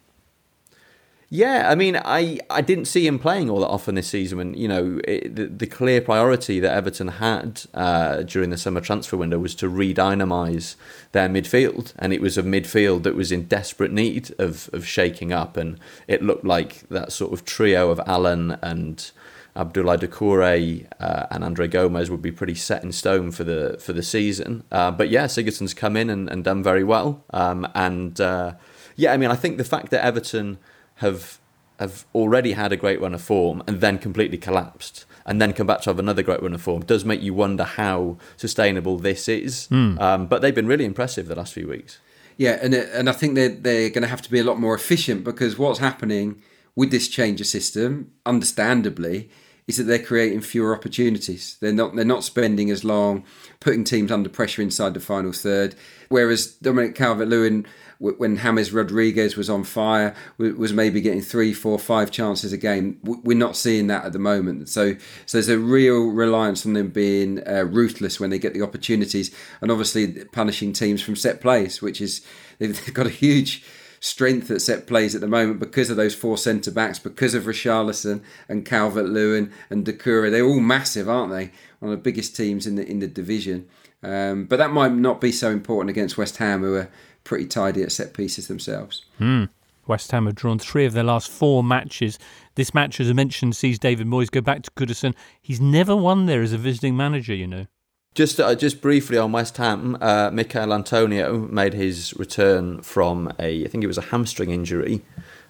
[1.33, 4.41] Yeah, I mean, I, I didn't see him playing all that often this season.
[4.41, 8.81] And you know, it, the, the clear priority that Everton had uh, during the summer
[8.81, 10.75] transfer window was to re-dynamise
[11.13, 15.33] their midfield, and it was a midfield that was in desperate need of of shaking
[15.33, 15.57] up.
[15.57, 19.09] And it looked like that sort of trio of Allan and
[19.55, 23.93] Abdoulaye Doucouré uh, and Andre Gomes would be pretty set in stone for the for
[23.93, 24.65] the season.
[24.73, 27.23] Uh, but yeah, Sigurdsson's come in and, and done very well.
[27.31, 28.55] Um, and uh,
[28.97, 30.59] yeah, I mean, I think the fact that Everton
[31.01, 31.39] have
[31.79, 35.67] have already had a great run of form and then completely collapsed and then come
[35.67, 39.29] back to have another great run of form does make you wonder how sustainable this
[39.29, 39.67] is.
[39.71, 39.99] Mm.
[39.99, 41.99] Um, but they've been really impressive the last few weeks.
[42.37, 44.75] Yeah, and and I think they're they're going to have to be a lot more
[44.75, 46.43] efficient because what's happening
[46.75, 49.29] with this change of system, understandably,
[49.67, 51.57] is that they're creating fewer opportunities.
[51.61, 53.25] They're not they're not spending as long
[53.61, 55.75] putting teams under pressure inside the final third.
[56.09, 57.67] Whereas Dominic Calvert-Lewin
[58.01, 62.99] when James Rodriguez was on fire, was maybe getting three, four, five chances a game.
[63.03, 64.71] We're not seeing that at the moment.
[64.71, 64.95] So,
[65.27, 69.35] so there's a real reliance on them being uh, ruthless when they get the opportunities,
[69.61, 72.23] and obviously punishing teams from set plays, which is
[72.59, 73.63] they've got a huge
[74.03, 77.45] strength at set plays at the moment because of those four centre backs, because of
[77.45, 80.31] Richarlison and Calvert Lewin and Doucouré.
[80.31, 81.51] They're all massive, aren't they?
[81.81, 83.69] One of the biggest teams in the in the division.
[84.03, 86.91] Um, but that might not be so important against West Ham, who are
[87.25, 89.05] pretty tidy at set pieces themselves.
[89.21, 89.49] Mm.
[89.87, 92.19] West Ham have drawn three of their last four matches.
[92.55, 95.15] This match, as I mentioned, sees David Moyes go back to Goodison.
[95.43, 97.67] He's never won there as a visiting manager, you know.
[98.15, 103.65] Just uh, just briefly on West Ham, uh, Michail Antonio made his return from a,
[103.65, 105.03] I think it was a hamstring injury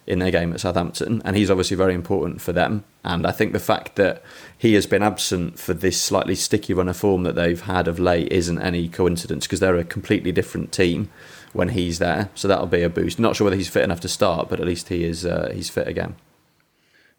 [0.06, 2.84] in their game at Southampton, and he's obviously very important for them.
[3.02, 4.22] And I think the fact that
[4.58, 7.98] he has been absent for this slightly sticky run of form that they've had of
[7.98, 11.10] late isn't any coincidence because they're a completely different team
[11.52, 12.30] when he's there.
[12.34, 13.18] So that'll be a boost.
[13.18, 15.70] Not sure whether he's fit enough to start, but at least he is uh, he's
[15.70, 16.16] fit again.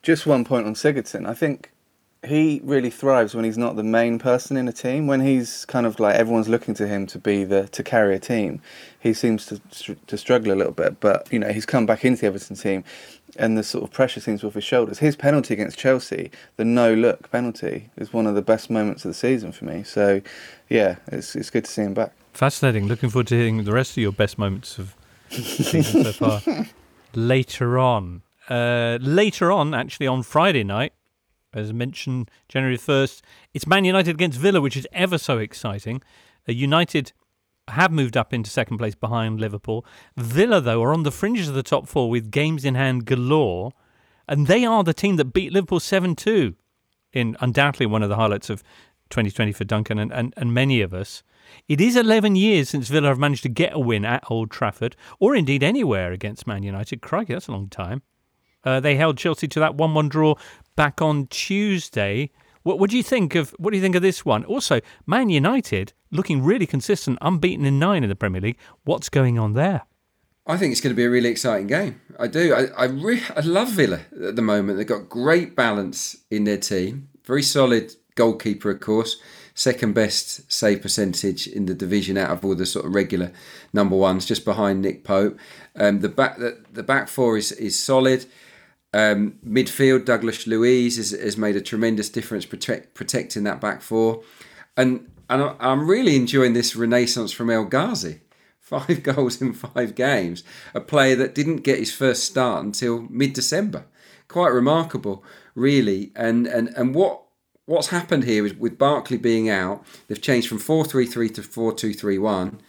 [0.01, 1.27] Just one point on Sigurdsson.
[1.27, 1.71] I think
[2.23, 5.07] he really thrives when he's not the main person in a team.
[5.07, 8.19] When he's kind of like everyone's looking to him to be the to carry a
[8.19, 8.61] team,
[8.99, 10.99] he seems to to struggle a little bit.
[10.99, 12.83] But you know, he's come back into the Everton team,
[13.37, 14.99] and the sort of pressure seems off his shoulders.
[14.99, 19.09] His penalty against Chelsea, the no look penalty, is one of the best moments of
[19.09, 19.83] the season for me.
[19.83, 20.21] So,
[20.69, 22.13] yeah, it's it's good to see him back.
[22.33, 22.87] Fascinating.
[22.87, 24.95] Looking forward to hearing the rest of your best moments of
[25.29, 26.41] season so far.
[27.13, 30.93] Later on, uh, later on, actually on Friday night,
[31.53, 33.21] as mentioned, January 1st,
[33.53, 36.01] it's Man United against Villa, which is ever so exciting.
[36.47, 37.11] Uh, United
[37.67, 39.85] have moved up into second place behind Liverpool.
[40.17, 43.73] Villa, though, are on the fringes of the top four with games in hand galore,
[44.27, 46.55] and they are the team that beat Liverpool 7 2
[47.13, 48.63] in undoubtedly one of the highlights of
[49.09, 51.23] 2020 for Duncan and, and, and many of us.
[51.67, 54.95] It is 11 years since Villa have managed to get a win at Old Trafford,
[55.19, 57.01] or indeed anywhere against Man United.
[57.01, 58.01] Crikey, that's a long time.
[58.63, 60.35] Uh, they held Chelsea to that 1 1 draw
[60.75, 62.31] back on Tuesday.
[62.63, 64.45] What, what do you think of what do you think of this one?
[64.45, 68.57] Also, Man United looking really consistent, unbeaten in nine in the Premier League.
[68.83, 69.81] What's going on there?
[70.45, 72.01] I think it's going to be a really exciting game.
[72.19, 72.53] I do.
[72.53, 74.77] I I, re- I love Villa at the moment.
[74.77, 77.09] They've got great balance in their team.
[77.23, 79.17] Very solid goalkeeper, of course.
[79.61, 83.31] Second best save percentage in the division out of all the sort of regular
[83.71, 85.37] number ones, just behind Nick Pope.
[85.75, 88.25] Um, the back the, the back four is is solid.
[88.91, 94.23] Um, midfield, Douglas Luiz has, has made a tremendous difference protect, protecting that back four.
[94.75, 98.21] And, and I'm really enjoying this renaissance from El Ghazi.
[98.59, 100.43] Five goals in five games.
[100.73, 103.85] A player that didn't get his first start until mid December.
[104.27, 106.11] Quite remarkable, really.
[106.15, 107.21] And, and, and what
[107.71, 111.43] what's happened here is with Barkley being out, they've changed from 4 3 3 to
[111.43, 112.61] 4 2 3 1.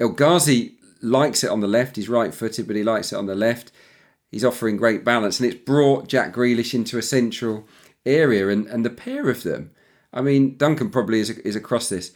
[0.00, 1.96] El Ghazi likes it on the left.
[1.96, 3.72] He's right footed, but he likes it on the left
[4.34, 7.68] he's offering great balance, and it's brought Jack Grealish into a central
[8.04, 9.70] area, and, and the pair of them.
[10.12, 12.12] I mean, Duncan probably is, is across this.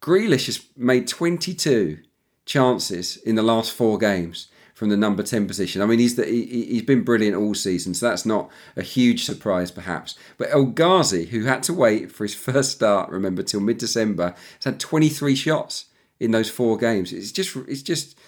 [0.00, 1.98] Grealish has made 22
[2.46, 4.48] chances in the last four games
[4.82, 5.80] from the number 10 position.
[5.80, 9.24] I mean, he's the, he, he's been brilliant all season, so that's not a huge
[9.24, 10.16] surprise, perhaps.
[10.38, 14.34] But El Ghazi, who had to wait for his first start, remember, till mid December,
[14.56, 15.84] has had 23 shots
[16.18, 17.12] in those four games.
[17.12, 18.18] It's just it's just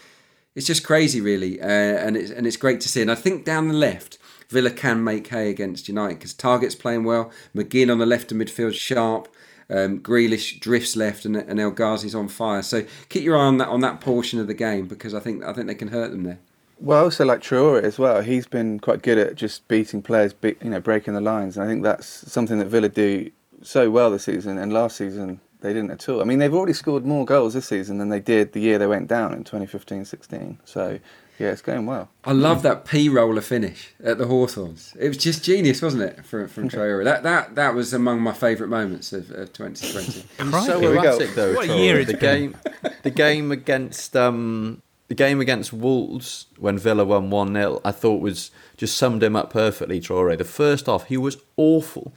[0.54, 3.02] it's just crazy, really, uh, and it's and it's great to see.
[3.02, 7.02] And I think down the left, Villa can make hay against United because Targett's playing
[7.02, 7.32] well.
[7.52, 9.26] McGinn on the left of midfield, sharp.
[9.70, 12.62] Um, Grealish drifts left, and, and El Ghazi's on fire.
[12.62, 15.44] So keep your eye on that on that portion of the game because I think
[15.44, 16.38] I think they can hurt them there.
[16.78, 18.20] Well, also like Traore as well.
[18.20, 21.64] He's been quite good at just beating players, be, you know, breaking the lines, and
[21.64, 23.30] I think that's something that Villa do
[23.62, 24.58] so well this season.
[24.58, 26.20] And last season they didn't at all.
[26.20, 28.86] I mean, they've already scored more goals this season than they did the year they
[28.86, 30.58] went down in 2015-16.
[30.66, 31.00] So
[31.38, 32.10] yeah, it's going well.
[32.24, 34.94] I love that P roller finish at the Hawthorns.
[34.98, 37.02] It was just genius, wasn't it, from from Traore?
[37.02, 40.24] That that that was among my favourite moments of, of 2020.
[40.38, 41.54] It's so erratic though.
[41.54, 42.56] What a year it's the game,
[43.02, 48.20] the game against um, the game against Wolves when Villa won one 0 I thought
[48.20, 50.00] was just summed him up perfectly.
[50.00, 50.38] Traore.
[50.38, 52.12] The first off, he was awful.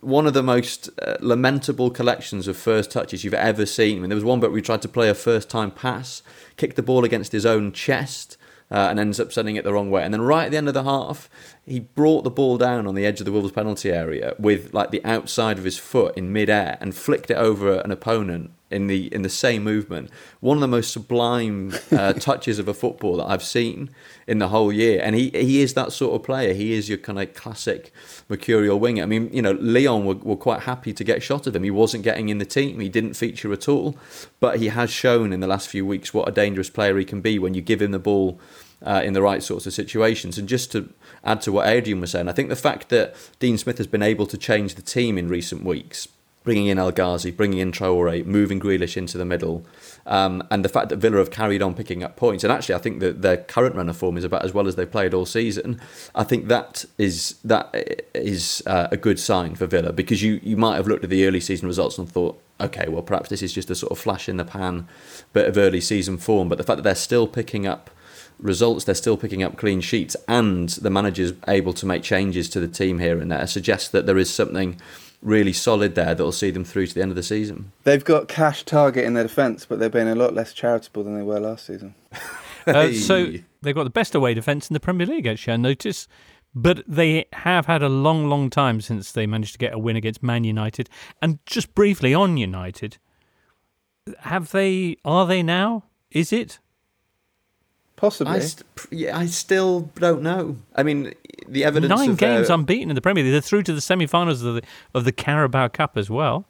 [0.00, 3.98] One of the most uh, lamentable collections of first touches you've ever seen.
[3.98, 6.22] I mean, there was one bit where he tried to play a first time pass,
[6.56, 8.36] kicked the ball against his own chest
[8.70, 10.02] uh, and ends up sending it the wrong way.
[10.02, 11.28] And then right at the end of the half,
[11.66, 14.92] he brought the ball down on the edge of the Wolves penalty area with like
[14.92, 19.12] the outside of his foot in midair and flicked it over an opponent in the
[19.14, 20.10] in the same movement.
[20.40, 23.90] One of the most sublime uh, touches of a football that I've seen
[24.26, 25.00] in the whole year.
[25.02, 26.52] And he he is that sort of player.
[26.52, 27.92] He is your kind of classic
[28.28, 29.02] mercurial winger.
[29.02, 31.62] I mean, you know, Lyon were, were quite happy to get shot of him.
[31.62, 32.80] He wasn't getting in the team.
[32.80, 33.96] He didn't feature at all.
[34.40, 37.20] But he has shown in the last few weeks what a dangerous player he can
[37.20, 38.40] be when you give him the ball.
[38.82, 40.36] Uh, in the right sorts of situations.
[40.36, 40.92] And just to
[41.26, 44.02] add to what Adrian was saying, I think the fact that Dean Smith has been
[44.02, 46.08] able to change the team in recent weeks
[46.46, 49.66] bringing in El Ghazi, bringing in Traore, moving Grealish into the middle,
[50.06, 52.44] um, and the fact that Villa have carried on picking up points.
[52.44, 54.76] And actually, I think that their current run of form is about as well as
[54.76, 55.80] they played all season.
[56.14, 57.74] I think that is that
[58.14, 61.26] is uh, a good sign for Villa because you you might have looked at the
[61.26, 62.40] early season results and thought.
[62.58, 64.88] Okay, well, perhaps this is just a sort of flash in the pan
[65.34, 66.48] bit of early season form.
[66.48, 67.90] But the fact that they're still picking up
[68.38, 72.60] results, they're still picking up clean sheets, and the manager's able to make changes to
[72.60, 74.80] the team here and there suggests that there is something
[75.22, 77.72] really solid there that'll see them through to the end of the season.
[77.84, 81.16] They've got cash Targett in their defence, but they've been a lot less charitable than
[81.16, 81.94] they were last season.
[82.66, 86.06] uh, so they've got the best away defence in the Premier League, actually, I notice.
[86.54, 89.96] But they have had a long, long time since they managed to get a win
[89.96, 90.88] against Man United.
[91.20, 92.96] And just briefly on United,
[94.20, 94.96] have they?
[95.04, 95.84] Are they now?
[96.10, 96.58] Is it?
[97.96, 98.34] Possibly.
[98.34, 100.56] I, st- yeah, I still don't know.
[100.74, 101.14] I mean,
[101.48, 101.88] the evidence.
[101.88, 102.54] Nine of games their...
[102.54, 103.32] unbeaten in the Premier League.
[103.32, 104.62] They're through to the semi-finals of the
[104.94, 106.44] of the Carabao Cup as well.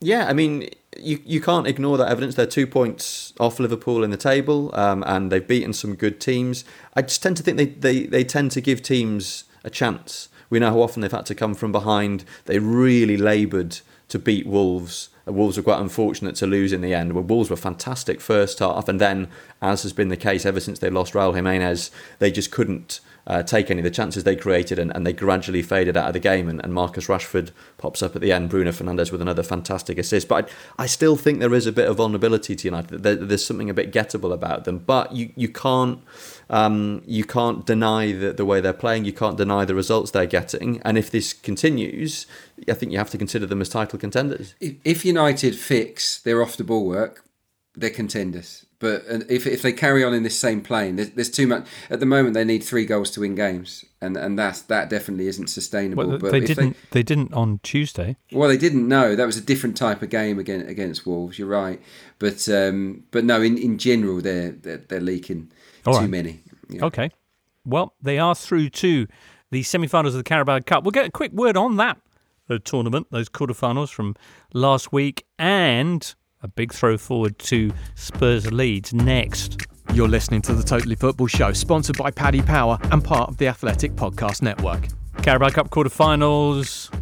[0.00, 2.34] Yeah, I mean, you you can't ignore that evidence.
[2.34, 6.64] They're two points off Liverpool in the table, um, and they've beaten some good teams.
[6.94, 10.28] I just tend to think they, they, they tend to give teams a chance.
[10.50, 12.24] We know how often they've had to come from behind.
[12.46, 15.10] They really laboured to beat Wolves.
[15.32, 17.12] Wolves were quite unfortunate to lose in the end.
[17.12, 19.28] Well, Wolves were fantastic first half, and then,
[19.60, 23.42] as has been the case ever since they lost Raul Jimenez, they just couldn't uh,
[23.42, 26.18] take any of the chances they created, and, and they gradually faded out of the
[26.18, 26.48] game.
[26.48, 30.28] And, and, Marcus Rashford pops up at the end, Bruno Fernandes with another fantastic assist.
[30.28, 33.02] But I, I still think there is a bit of vulnerability to United.
[33.02, 36.00] There, there's something a bit gettable about them, but you you can't.
[36.50, 39.04] Um, you can't deny the, the way they're playing.
[39.04, 40.80] You can't deny the results they're getting.
[40.82, 42.26] And if this continues,
[42.66, 44.54] I think you have to consider them as title contenders.
[44.58, 47.26] If United fix their off the ball work,
[47.74, 48.64] they're contenders.
[48.80, 51.66] But if if they carry on in this same plane, there's, there's too much.
[51.90, 55.26] At the moment, they need three goals to win games, and and that's that definitely
[55.26, 56.06] isn't sustainable.
[56.06, 56.76] Well, but they didn't.
[56.90, 58.16] They, they, didn't on Tuesday.
[58.30, 58.86] Well, they didn't.
[58.86, 61.40] know that was a different type of game against against Wolves.
[61.40, 61.82] You're right,
[62.20, 65.50] but um, but no, in, in general, they're they're, they're leaking
[65.84, 66.10] All too right.
[66.10, 66.40] many.
[66.68, 66.84] Yeah.
[66.84, 67.10] Okay,
[67.64, 69.08] well, they are through to
[69.50, 70.84] the semi-finals of the Carabao Cup.
[70.84, 71.98] We'll get a quick word on that
[72.48, 74.16] the tournament, those quarterfinals from
[74.52, 79.66] last week, and a big throw forward to Spurs Leeds next.
[79.92, 83.48] You're listening to the Totally Football Show, sponsored by Paddy Power and part of the
[83.48, 84.86] Athletic Podcast Network.
[85.22, 86.92] Carabao Cup quarterfinals.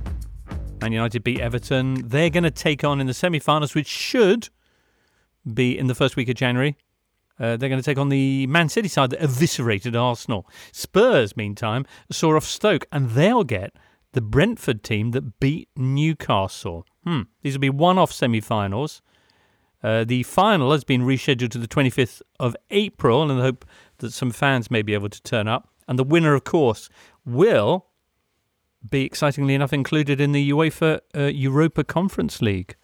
[0.80, 2.06] Man United beat Everton.
[2.06, 4.48] They're going to take on in the semi finals, which should
[5.52, 6.76] be in the first week of January.
[7.38, 10.48] Uh, they're going to take on the Man City side that eviscerated Arsenal.
[10.72, 13.74] Spurs, meantime, saw off Stoke, and they'll get
[14.12, 16.86] the Brentford team that beat Newcastle.
[17.04, 17.22] Hmm.
[17.42, 19.02] These will be one off semi finals.
[19.86, 23.64] Uh, the final has been rescheduled to the 25th of April, and I hope
[23.98, 25.68] that some fans may be able to turn up.
[25.86, 26.88] And the winner, of course,
[27.24, 27.86] will
[28.90, 32.74] be excitingly enough included in the UEFA uh, Europa Conference League,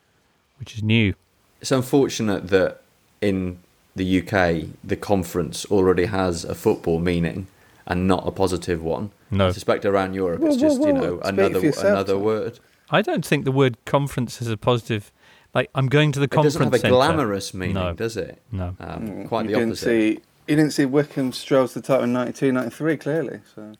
[0.60, 1.14] which is new.
[1.60, 2.82] It's unfortunate that
[3.20, 3.58] in
[3.96, 7.48] the UK, the conference already has a football meaning
[7.84, 9.10] and not a positive one.
[9.28, 9.48] No.
[9.48, 12.60] I suspect around Europe it's just, you know, another another word.
[12.90, 15.10] I don't think the word conference has a positive
[15.54, 16.54] Like I'm going to the conference.
[16.54, 16.94] It doesn't have a centre.
[16.94, 17.92] glamorous meaning, no.
[17.92, 18.42] does it?
[18.50, 18.74] No.
[18.80, 19.84] Um, Mm, quite you the didn't opposite.
[19.86, 20.08] See,
[20.48, 23.40] you didn't see Wycombe strolls the title in 92, 93, clearly.
[23.54, 23.72] So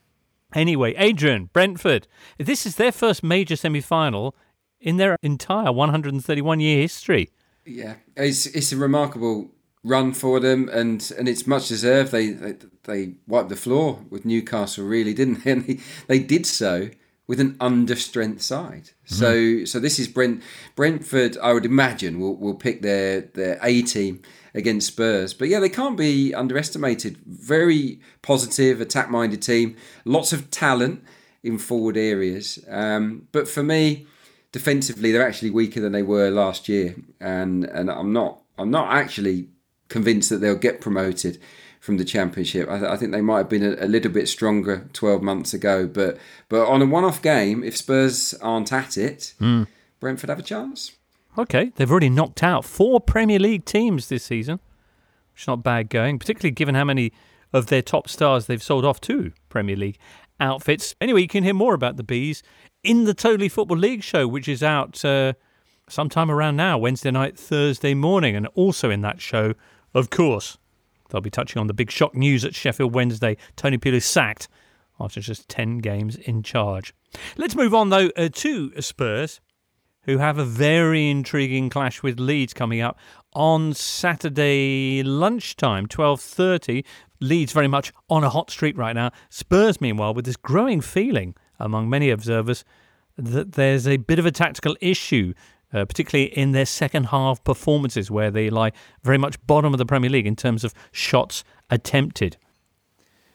[0.54, 2.06] Anyway, Adrian, Brentford.
[2.38, 4.34] This is their first major semi final
[4.80, 7.30] in their entire 131 year history.
[7.64, 9.50] Yeah, it's it's a remarkable
[9.84, 12.12] run for them, and and it's much deserved.
[12.12, 15.50] They they, they wiped the floor with Newcastle, really, didn't they?
[15.52, 16.90] And they, they did so
[17.26, 18.90] with an under strength side.
[19.04, 20.42] So so this is Brent
[20.74, 21.36] Brentford.
[21.42, 24.22] I would imagine will will pick their their A team
[24.54, 25.34] against Spurs.
[25.34, 27.18] But yeah, they can't be underestimated.
[27.26, 29.76] Very positive, attack minded team.
[30.04, 31.04] Lots of talent
[31.42, 32.58] in forward areas.
[32.68, 34.06] Um, but for me,
[34.52, 38.92] defensively, they're actually weaker than they were last year, and and I'm not I'm not
[38.92, 39.48] actually
[39.88, 41.38] convinced that they'll get promoted
[41.82, 42.68] from the championship.
[42.70, 45.52] I, th- I think they might have been a, a little bit stronger 12 months
[45.52, 46.16] ago, but
[46.48, 49.64] but on a one-off game, if Spurs aren't at it, Hmm.
[49.98, 50.92] Brentford have a chance.
[51.36, 54.60] Okay, they've already knocked out four Premier League teams this season,
[55.32, 57.12] which is not bad going, particularly given how many
[57.52, 59.98] of their top stars they've sold off to Premier League
[60.38, 60.94] outfits.
[61.00, 62.44] Anyway, you can hear more about the Bees
[62.84, 65.32] in the Totally Football League show, which is out uh,
[65.88, 68.36] sometime around now, Wednesday night, Thursday morning.
[68.36, 69.54] And also in that show,
[69.94, 70.58] of course,
[71.12, 73.36] they'll be touching on the big shock news at Sheffield Wednesday.
[73.54, 74.48] Tony Pulis is sacked
[74.98, 76.94] after just 10 games in charge.
[77.36, 79.40] Let's move on, though, uh, to Spurs
[80.04, 82.98] who have a very intriguing clash with Leeds coming up
[83.34, 86.84] on Saturday lunchtime, 12:30.
[87.20, 89.10] Leeds very much on a hot streak right now.
[89.30, 92.64] Spurs meanwhile with this growing feeling among many observers
[93.16, 95.32] that there's a bit of a tactical issue
[95.72, 99.86] uh, particularly in their second half performances where they lie very much bottom of the
[99.86, 102.36] Premier League in terms of shots attempted.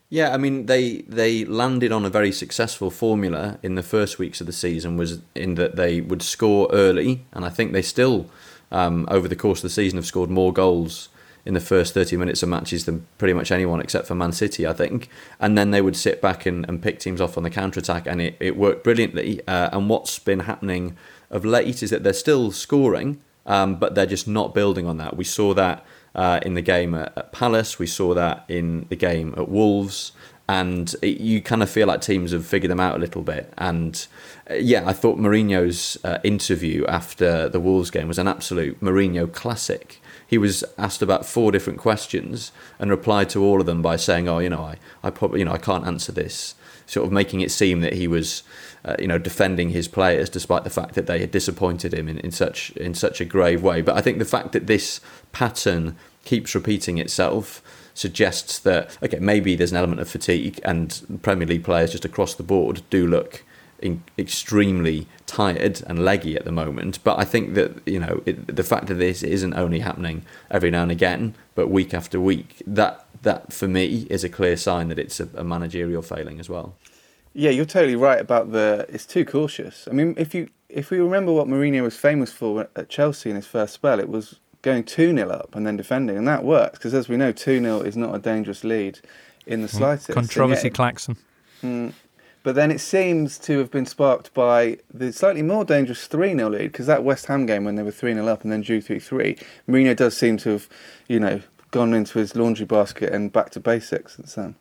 [0.09, 4.39] Yeah, I mean they they landed on a very successful formula in the first weeks
[4.39, 8.29] of the season was in that they would score early, and I think they still
[8.71, 11.09] um, over the course of the season have scored more goals
[11.47, 14.67] in the first 30 minutes of matches than pretty much anyone except for Man City,
[14.67, 15.07] I think.
[15.39, 18.05] And then they would sit back and, and pick teams off on the counter attack,
[18.05, 19.39] and it, it worked brilliantly.
[19.47, 20.97] Uh, and what's been happening
[21.29, 25.17] of late is that they're still scoring, um, but they're just not building on that.
[25.17, 28.95] We saw that uh, in the game at, at Palace, we saw that in the
[28.95, 30.11] game at Wolves.
[30.49, 33.53] And it, you kind of feel like teams have figured them out a little bit.
[33.57, 34.07] And
[34.49, 39.31] uh, yeah, I thought Mourinho's uh, interview after the Wolves game was an absolute Mourinho
[39.31, 43.95] classic he was asked about four different questions and replied to all of them by
[43.95, 46.53] saying, "Oh, you know, I, I probably, you know, I can't answer this."
[46.85, 48.43] Sort of making it seem that he was,
[48.87, 52.17] uh, you know, defending his players despite the fact that they had disappointed him in,
[52.19, 53.81] in such in such a grave way.
[53.81, 57.61] But I think the fact that this pattern keeps repeating itself
[57.93, 62.33] suggests that okay, maybe there's an element of fatigue, and Premier League players just across
[62.33, 63.43] the board do look
[63.79, 66.99] in, extremely tired and leggy at the moment.
[67.03, 70.71] But I think that you know it, the fact that this isn't only happening every
[70.71, 74.87] now and again, but week after week, that that for me is a clear sign
[74.87, 76.75] that it's a, a managerial failing as well.
[77.37, 78.87] Yeah, you're totally right about the.
[78.89, 79.87] It's too cautious.
[79.87, 83.35] I mean, if you if we remember what Mourinho was famous for at Chelsea in
[83.35, 86.79] his first spell, it was going two 0 up and then defending, and that works
[86.79, 88.99] because as we know, two 0 is not a dangerous lead
[89.45, 90.09] in the slightest.
[90.09, 91.15] Controversy, yet- Claxon.
[91.61, 91.93] Mm.
[92.41, 96.49] But then it seems to have been sparked by the slightly more dangerous 3 0
[96.49, 98.81] lead, because that West Ham game when they were 3 0 up and then drew
[98.81, 99.37] 3 3,
[99.69, 100.67] Mourinho does seem to have,
[101.07, 104.55] you know, gone into his laundry basket and back to basics since then.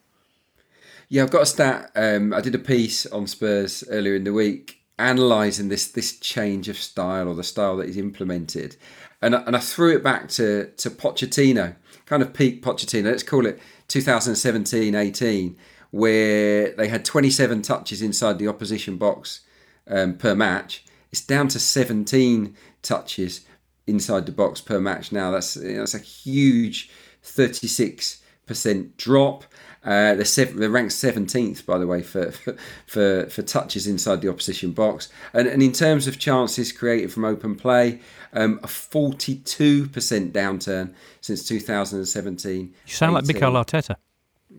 [1.08, 1.90] Yeah, I've got a stat.
[1.94, 6.68] Um, I did a piece on Spurs earlier in the week analysing this this change
[6.70, 8.76] of style or the style that he's implemented.
[9.22, 11.76] And, I- and I threw it back to, to Pochettino,
[12.06, 13.04] kind of peak Pochettino.
[13.04, 15.56] Let's call it 2017 18,
[15.90, 19.40] where they had 27 touches inside the opposition box
[19.88, 20.84] um, per match.
[21.12, 23.46] It's down to 17 touches
[23.86, 25.30] inside the box per match now.
[25.30, 26.90] That's, that's a huge
[27.24, 29.44] 36% drop.
[29.86, 32.56] Uh, they're, sev- they're ranked 17th, by the way, for, for,
[32.86, 35.08] for, for touches inside the opposition box.
[35.32, 38.00] And, and in terms of chances created from open play,
[38.32, 42.74] um, a 42% downturn since 2017.
[42.86, 43.34] You sound like 18.
[43.34, 43.96] Mikel Arteta.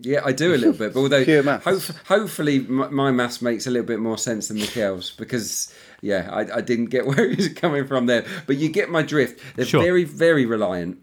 [0.00, 1.24] Yeah, I do a little bit, but although
[1.58, 6.28] hope, hopefully my, my maths makes a little bit more sense than Mikel's because yeah,
[6.30, 8.24] I, I didn't get where he was coming from there.
[8.46, 9.40] But you get my drift.
[9.56, 9.82] They're Sure.
[9.82, 10.98] very very reliant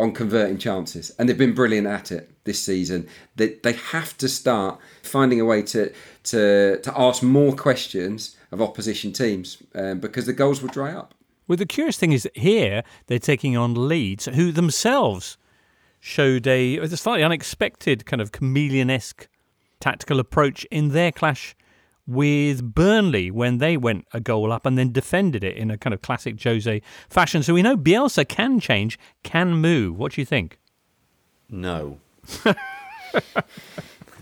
[0.00, 3.06] on converting chances, and they've been brilliant at it this season.
[3.36, 5.92] They they have to start finding a way to
[6.24, 11.14] to to ask more questions of opposition teams um, because the goals will dry up.
[11.46, 15.36] Well, the curious thing is that here they're taking on Leeds, who themselves
[15.98, 19.28] showed a, a slightly unexpected kind of chameleon esque
[19.80, 21.54] tactical approach in their clash
[22.06, 25.94] with Burnley when they went a goal up and then defended it in a kind
[25.94, 27.42] of classic Jose fashion.
[27.42, 29.98] So we know Bielsa can change, can move.
[29.98, 30.58] What do you think?
[31.48, 31.98] No.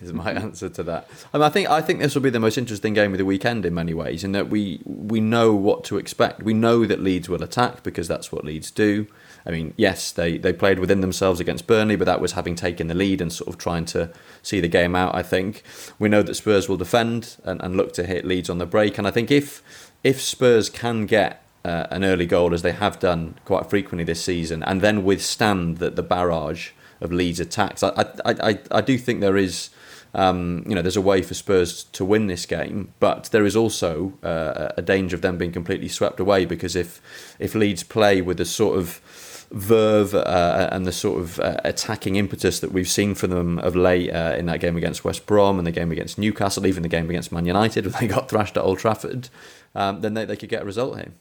[0.03, 1.09] is my answer to that.
[1.33, 3.64] I, I think I think this will be the most interesting game of the weekend
[3.64, 6.43] in many ways, in that we we know what to expect.
[6.43, 9.07] We know that Leeds will attack because that's what Leeds do.
[9.47, 12.89] I mean, yes, they, they played within themselves against Burnley, but that was having taken
[12.89, 14.11] the lead and sort of trying to
[14.43, 15.14] see the game out.
[15.14, 15.62] I think
[15.99, 18.99] we know that Spurs will defend and, and look to hit Leeds on the break,
[18.99, 19.62] and I think if
[20.05, 24.22] if Spurs can get uh, an early goal as they have done quite frequently this
[24.22, 26.70] season, and then withstand the, the barrage
[27.01, 27.89] of Leeds attacks, I
[28.24, 29.70] I, I, I do think there is
[30.15, 33.55] um, you know, there's a way for Spurs to win this game, but there is
[33.55, 37.01] also uh, a danger of them being completely swept away because if
[37.39, 39.01] if Leeds play with the sort of
[39.51, 43.75] verve uh, and the sort of uh, attacking impetus that we've seen from them of
[43.75, 46.89] late uh, in that game against West Brom and the game against Newcastle, even the
[46.89, 49.29] game against Man United when they got thrashed at Old Trafford,
[49.75, 51.13] um, then they, they could get a result here.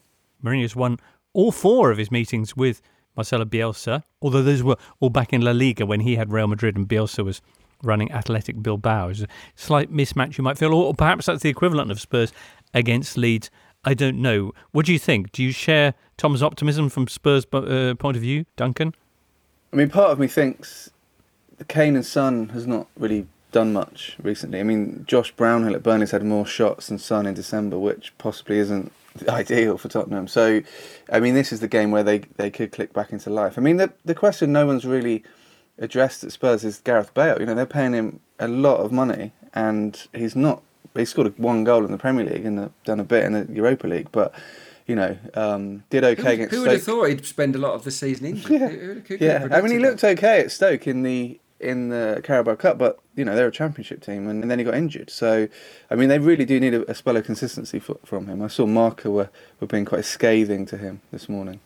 [0.42, 0.98] Mourinho's won
[1.32, 2.82] all four of his meetings with
[3.16, 6.76] Marcelo Bielsa, although those were all back in La Liga when he had Real Madrid
[6.76, 7.40] and Bielsa was
[7.82, 9.08] running Athletic Bilbao.
[9.08, 12.32] It's a slight mismatch, you might feel, or perhaps that's the equivalent of Spurs
[12.74, 13.50] against Leeds.
[13.84, 14.52] I don't know.
[14.72, 15.32] What do you think?
[15.32, 18.94] Do you share Tom's optimism from Spurs' uh, point of view, Duncan?
[19.72, 20.90] I mean, part of me thinks
[21.58, 24.60] the Kane and Son has not really done much recently.
[24.60, 28.58] I mean, Josh Brownhill at Burnley's had more shots than Son in December, which possibly
[28.58, 28.92] isn't
[29.28, 30.28] ideal for Tottenham.
[30.28, 30.62] So,
[31.10, 33.58] I mean, this is the game where they, they could click back into life.
[33.58, 35.22] I mean, the the question no one's really
[35.78, 37.38] addressed at Spurs is Gareth Bale.
[37.40, 40.62] You know, they're paying him a lot of money, and he's not.
[40.94, 43.86] He scored one goal in the Premier League and done a bit in the Europa
[43.86, 44.34] League, but
[44.86, 46.54] you know, um, did okay who, against.
[46.54, 48.50] Who would have thought he'd spend a lot of the season injured?
[48.60, 49.48] Yeah, who, who, yeah.
[49.50, 53.24] I mean, he looked okay at Stoke in the in the Carabao Cup, but you
[53.24, 55.10] know they're a Championship team, and, and then he got injured.
[55.10, 55.48] So,
[55.90, 58.42] I mean, they really do need a, a spell of consistency for, from him.
[58.42, 59.28] I saw Marca were,
[59.60, 61.60] were being quite scathing to him this morning.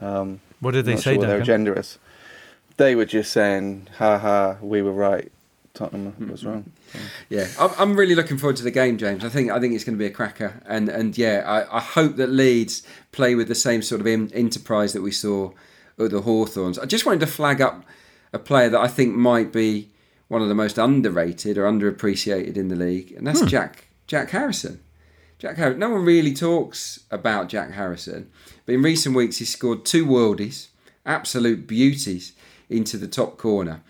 [0.00, 1.02] Um, what did they say?
[1.02, 1.28] Sure Duncan?
[1.28, 1.98] their agenda is
[2.78, 5.30] they were just saying, "Ha ha, we were right.
[5.74, 6.72] Tottenham was wrong."
[7.28, 9.24] Yeah, I'm really looking forward to the game, James.
[9.24, 11.80] I think I think it's going to be a cracker, and and yeah, I, I
[11.80, 15.50] hope that Leeds play with the same sort of enterprise that we saw
[15.98, 16.78] at the Hawthorns.
[16.78, 17.84] I just wanted to flag up
[18.32, 19.90] a player that I think might be
[20.28, 23.46] one of the most underrated or underappreciated in the league, and that's hmm.
[23.46, 24.80] Jack Jack Harrison.
[25.38, 25.78] Jack Harrison.
[25.78, 28.30] No one really talks about Jack Harrison,
[28.66, 30.68] but in recent weeks he's scored two worldies,
[31.04, 32.32] absolute beauties
[32.68, 33.82] into the top corner.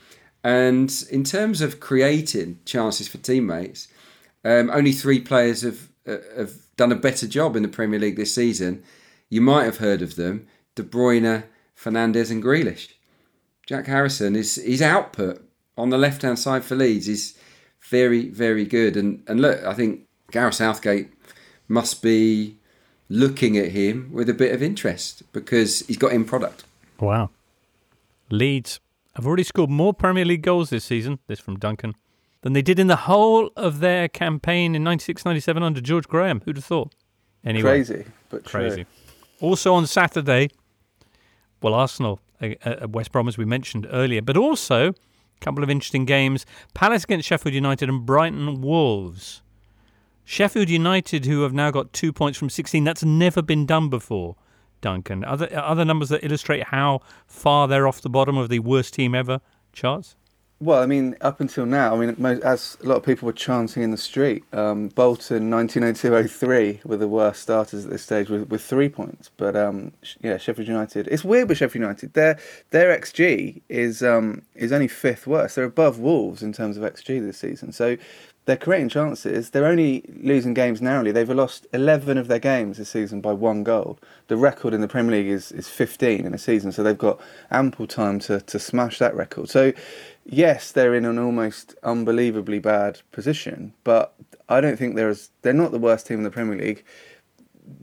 [0.45, 3.89] And in terms of creating chances for teammates,
[4.45, 8.17] um, only three players have uh, have done a better job in the Premier League
[8.17, 8.83] this season.
[9.29, 11.45] You might have heard of them: De Bruyne,
[11.77, 12.93] Fernandes, and Grealish.
[13.67, 15.45] Jack Harrison is his output
[15.77, 17.37] on the left hand side for Leeds is
[17.91, 18.97] very very good.
[18.97, 21.11] And and look, I think Gareth Southgate
[21.69, 22.57] must be
[23.09, 26.65] looking at him with a bit of interest because he's got in product.
[27.01, 27.31] Wow.
[28.31, 28.81] Leeds
[29.15, 31.95] have already scored more Premier League goals this season, this from Duncan,
[32.43, 36.41] than they did in the whole of their campaign in 96 97 under George Graham.
[36.45, 36.95] Who'd have thought?
[37.45, 38.85] Anyway, crazy, but crazy.
[38.85, 39.49] True.
[39.49, 40.51] Also on Saturday,
[41.63, 44.95] well, Arsenal uh, uh, at West Brom, as we mentioned earlier, but also a
[45.41, 49.43] couple of interesting games Palace against Sheffield United and Brighton Wolves.
[50.25, 54.37] Sheffield United, who have now got two points from 16, that's never been done before.
[54.81, 55.25] Duncan?
[55.25, 59.15] Other other numbers that illustrate how far they're off the bottom of the worst team
[59.15, 59.41] ever
[59.73, 60.17] charts?
[60.61, 63.85] Well, I mean, up until now, I mean, as a lot of people were chanting
[63.85, 68.61] in the street, um, Bolton 1902-03 were the worst starters at this stage with, with
[68.61, 69.31] three points.
[69.37, 71.07] But um, yeah, Sheffield United.
[71.13, 72.15] It's weird with Sheffield United.
[72.15, 75.55] Their their xG is um, is only fifth worst.
[75.55, 77.71] They're above Wolves in terms of xG this season.
[77.71, 77.97] So
[78.49, 79.51] they're creating chances.
[79.51, 81.13] They're only losing games narrowly.
[81.13, 83.99] They've lost 11 of their games this season by one goal.
[84.29, 87.21] The record in the Premier League is, is 15 in a season, so they've got
[87.51, 89.51] ample time to, to smash that record.
[89.51, 89.75] So,
[90.25, 94.15] yes, they're in an almost unbelievably bad position, but
[94.49, 96.87] I don't think they're, as, they're not the worst team in the Premier League.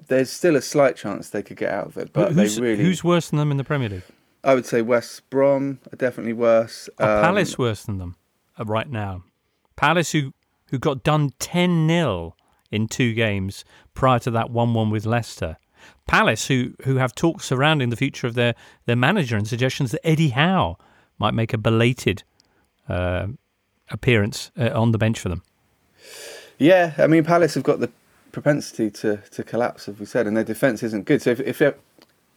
[0.08, 2.84] There's still a slight chance they could get out of it, but who's, they really.
[2.84, 4.04] Who's worse than them in the Premier League?
[4.44, 6.90] I would say West Brom are definitely worse.
[6.98, 8.16] Are um, Palace worse than them
[8.60, 9.26] uh, right now?
[9.76, 10.34] Palace, who
[10.70, 12.36] who got done 10 0
[12.72, 13.64] in two games
[13.94, 15.58] prior to that 1 1 with Leicester.
[16.08, 18.56] Palace, who, who have talks surrounding the future of their,
[18.86, 20.78] their manager and suggestions that Eddie Howe
[21.20, 22.24] might make a belated
[22.90, 23.28] uh,
[23.90, 25.44] appearance uh, on the bench for them.
[26.58, 27.90] Yeah, I mean, Palace have got the
[28.32, 31.22] propensity to, to collapse, as we said, and their defence isn't good.
[31.22, 31.62] So if, if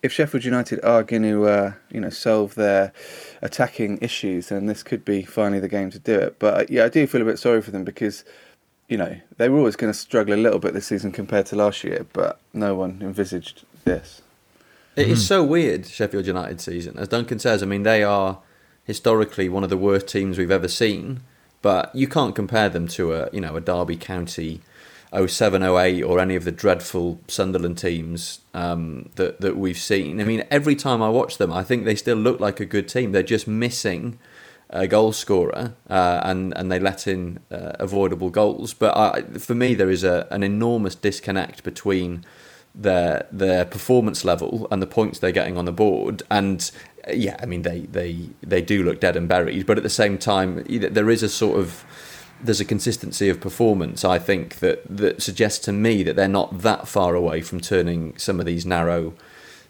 [0.03, 2.93] if Sheffield United are going to, uh, you know, solve their
[3.43, 6.39] attacking issues, then this could be finally the game to do it.
[6.39, 8.25] But uh, yeah, I do feel a bit sorry for them because
[8.89, 11.57] you know, they were always going to struggle a little bit this season compared to
[11.57, 14.23] last year, but no one envisaged this.
[14.97, 16.99] It is so weird, Sheffield United season.
[16.99, 18.41] As Duncan says, I mean, they are
[18.83, 21.21] historically one of the worst teams we've ever seen,
[21.63, 24.61] but you can't compare them to a, you know, a Derby County
[25.13, 30.21] 07, 08 or any of the dreadful Sunderland teams um, that, that we've seen.
[30.21, 32.89] I mean, every time I watch them, I think they still look like a good
[32.89, 33.13] team.
[33.13, 34.19] They're just missing
[34.71, 38.75] a goal scorer uh, and, and they let in uh, avoidable goals.
[38.75, 42.25] But I, for me, there is a, an enormous disconnect between
[42.75, 46.23] their their performance level and the points they're getting on the board.
[46.31, 46.71] And
[47.13, 50.19] yeah, I mean they they they do look dead and buried, but at the same
[50.19, 51.85] time, there is a sort of
[52.43, 54.05] there's a consistency of performance.
[54.05, 58.17] I think that that suggests to me that they're not that far away from turning
[58.17, 59.15] some of these narrow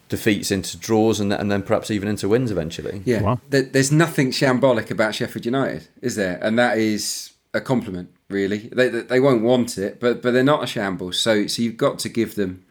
[0.07, 3.01] defeats into draws and and then perhaps even into wins eventually.
[3.05, 3.39] Yeah, wow.
[3.49, 6.39] there's nothing shambolic about Sheffield United, is there?
[6.41, 8.69] And that is a compliment, really.
[8.71, 11.19] They they won't want it, but but they're not a shambles.
[11.19, 12.65] So so you've got to give them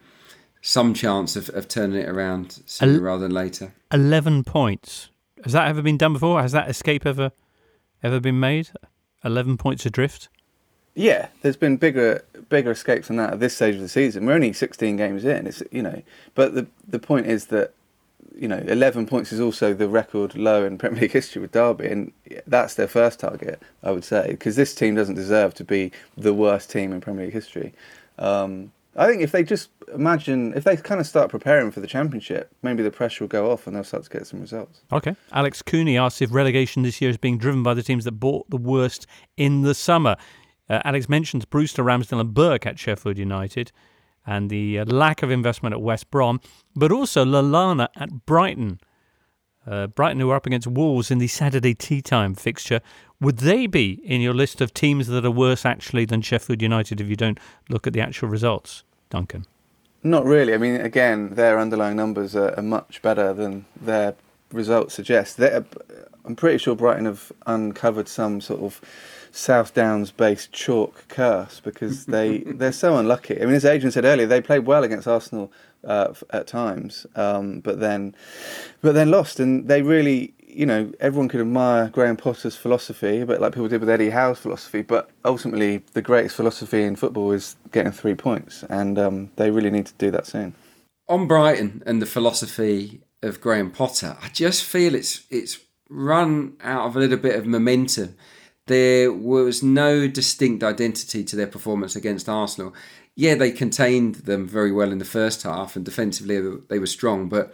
[0.61, 3.73] some chance of, of turning it around sooner El- rather than later.
[3.91, 5.09] Eleven points.
[5.43, 6.41] Has that ever been done before?
[6.41, 7.31] Has that escape ever
[8.03, 8.69] ever been made?
[9.23, 10.29] Eleven points adrift.
[10.95, 14.25] Yeah, there's been bigger bigger escapes than that at this stage of the season.
[14.25, 15.47] We're only 16 games in.
[15.47, 16.01] It's you know,
[16.35, 17.73] but the the point is that
[18.37, 21.87] you know 11 points is also the record low in Premier League history with Derby,
[21.87, 22.11] and
[22.47, 26.33] that's their first target, I would say, because this team doesn't deserve to be the
[26.33, 27.73] worst team in Premier League history.
[28.17, 31.87] Um, I think if they just imagine, if they kind of start preparing for the
[31.87, 34.81] championship, maybe the pressure will go off and they'll start to get some results.
[34.91, 35.15] Okay.
[35.31, 38.49] Alex Cooney asks if relegation this year is being driven by the teams that bought
[38.49, 39.05] the worst
[39.37, 40.15] in the summer.
[40.69, 43.71] Uh, Alex mentions Brewster, Ramsdale, and Burke at Sheffield United
[44.25, 46.39] and the uh, lack of investment at West Brom,
[46.75, 48.79] but also Lallana at Brighton.
[49.65, 52.81] Uh, Brighton, who are up against Wolves in the Saturday tea time fixture,
[53.19, 57.01] would they be in your list of teams that are worse actually than Sheffield United
[57.01, 58.83] if you don't look at the actual results?
[59.09, 59.45] Duncan?
[60.03, 60.53] Not really.
[60.53, 64.15] I mean, again, their underlying numbers are, are much better than their
[64.51, 65.37] results suggest.
[65.37, 65.65] They're,
[66.25, 68.81] I'm pretty sure Brighton have uncovered some sort of
[69.31, 73.41] South Downs based chalk curse because they, they're so unlucky.
[73.41, 75.51] I mean, as Adrian said earlier, they played well against Arsenal
[75.83, 78.15] uh, at times, um, but then
[78.81, 83.39] but then lost, and they really you know, everyone could admire Graham Potter's philosophy, but
[83.39, 84.81] like people did with Eddie Howe's philosophy.
[84.81, 89.69] But ultimately, the greatest philosophy in football is getting three points, and um, they really
[89.69, 90.55] need to do that soon.
[91.07, 96.87] On Brighton and the philosophy of Graham Potter, I just feel it's it's run out
[96.87, 98.15] of a little bit of momentum.
[98.67, 102.73] There was no distinct identity to their performance against Arsenal.
[103.15, 106.39] Yeah, they contained them very well in the first half, and defensively
[106.69, 107.53] they were strong, but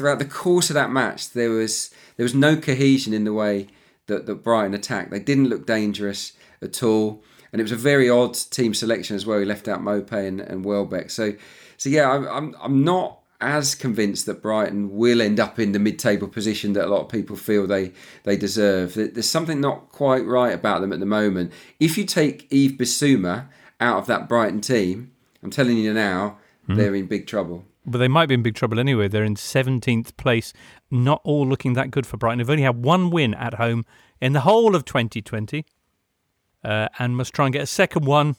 [0.00, 3.66] throughout the course of that match, there was there was no cohesion in the way
[4.06, 5.10] that, that Brighton attacked.
[5.10, 6.32] They didn't look dangerous
[6.62, 7.22] at all,
[7.52, 9.38] and it was a very odd team selection as well.
[9.38, 11.10] He left out Maupay and, and Welbeck.
[11.10, 11.34] So,
[11.76, 15.78] so yeah, I'm, I'm I'm not as convinced that Brighton will end up in the
[15.78, 17.92] mid-table position that a lot of people feel they
[18.22, 18.94] they deserve.
[18.94, 21.52] There's something not quite right about them at the moment.
[21.78, 23.48] If you take Yves Bissouma
[23.78, 26.76] out of that Brighton team, I'm telling you now, mm.
[26.76, 27.66] they're in big trouble.
[27.86, 29.08] But they might be in big trouble anyway.
[29.08, 30.52] They're in 17th place,
[30.90, 32.38] not all looking that good for Brighton.
[32.38, 33.86] They've only had one win at home
[34.20, 35.64] in the whole of 2020
[36.62, 38.36] uh, and must try and get a second one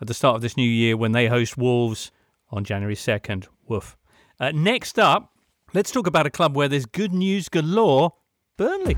[0.00, 2.10] at the start of this new year when they host Wolves
[2.50, 3.46] on January 2nd.
[3.68, 3.96] Woof.
[4.38, 5.32] Uh, next up,
[5.72, 8.12] let's talk about a club where there's good news galore
[8.56, 8.96] Burnley.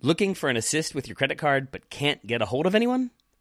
[0.00, 3.10] Looking for an assist with your credit card but can't get a hold of anyone?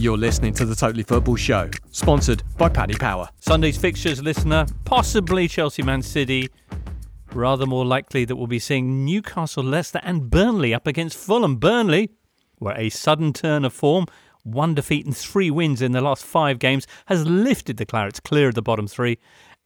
[0.00, 3.30] You're listening to the Totally Football Show, sponsored by Paddy Power.
[3.40, 6.50] Sunday's fixtures, listener, possibly Chelsea Man City.
[7.32, 11.56] Rather more likely that we'll be seeing Newcastle, Leicester, and Burnley up against Fulham.
[11.56, 12.10] Burnley,
[12.58, 14.06] where a sudden turn of form,
[14.44, 18.46] one defeat and three wins in the last five games, has lifted the Clarets clear
[18.46, 19.18] of the bottom three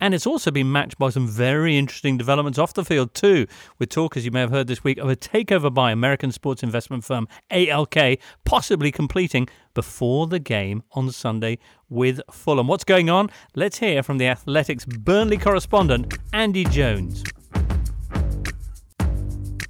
[0.02, 3.46] and it's also been matched by some very interesting developments off the field, too,
[3.78, 6.64] with talk, as you may have heard this week, of a takeover by American sports
[6.64, 11.56] investment firm ALK possibly completing before the game on Sunday
[11.88, 12.66] with Fulham.
[12.66, 13.30] What's going on?
[13.54, 17.22] Let's hear from the Athletics Burnley correspondent, Andy Jones.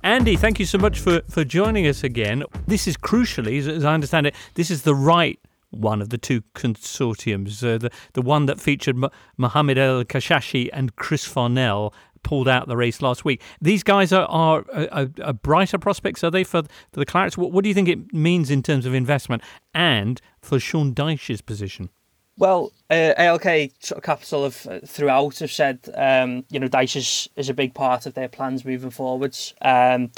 [0.03, 2.43] Andy, thank you so much for, for joining us again.
[2.67, 5.39] This is crucially, as I understand it, this is the right
[5.73, 10.71] one of the two consortiums, uh, the the one that featured M- Mohamed El Kashashi
[10.73, 11.93] and Chris Farnell.
[12.25, 13.43] Pulled out the race last week.
[13.61, 16.63] These guys are, are, are, are brighter prospects, are they, for,
[16.93, 17.37] the Clarets?
[17.37, 19.43] What, what do you think it means in terms of investment
[19.75, 21.91] and for Sean Dyche's position?
[22.39, 27.49] Well, uh, ALK capital have uh, throughout have said, um, you know, Dyche is, is
[27.49, 29.53] a big part of their plans moving forwards.
[29.61, 30.11] Um,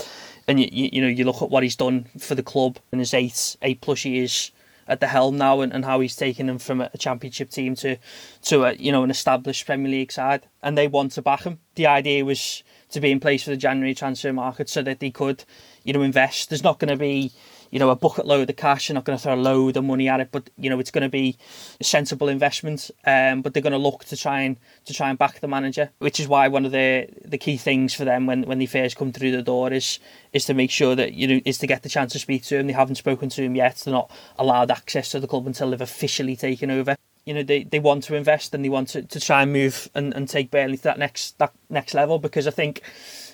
[0.47, 2.99] and you, you, you know, you look at what he's done for the club in
[2.99, 4.53] his eight eight plus years
[4.87, 7.97] at the helm now, and, and how he's taken them from a championship team to
[8.43, 11.59] to a, you know an established Premier League side, and they want to back him.
[11.74, 15.11] The idea was to be in place for the January transfer market so that they
[15.11, 15.45] could,
[15.82, 16.49] you know, invest.
[16.49, 17.32] There's not going to be
[17.75, 18.87] you know, a bucket load of cash.
[18.87, 20.93] They're not going to throw a load of money at it, but you know, it's
[20.93, 21.37] going to be
[21.81, 22.89] a sensible investment.
[23.05, 25.91] Um, but they're going to look to try and to try and back the manager,
[25.99, 28.97] which is why one of the the key things for them when, when they first
[28.97, 29.99] come through the door is
[30.33, 32.57] is to make sure that you know is to get the chance to speak to
[32.57, 32.68] him.
[32.68, 33.79] They haven't spoken to him yet.
[33.79, 34.09] They're not
[34.39, 38.05] allowed access to the club until they've officially taken over you know they, they want
[38.05, 40.83] to invest and they want to, to try and move and, and take Burnley to
[40.85, 42.83] that next that next level because I think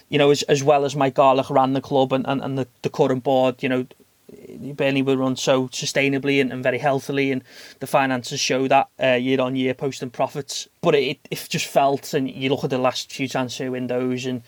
[0.09, 2.69] you know as, as well as Mike Garlick ran the club and, and, and the,
[2.83, 3.87] the current board you know
[4.75, 7.43] Burnley will run so sustainably and, and very healthily, and
[7.81, 10.69] the finances show that uh, year on year, posting profits.
[10.81, 14.43] But it, it just felt, and you look at the last few transfer windows and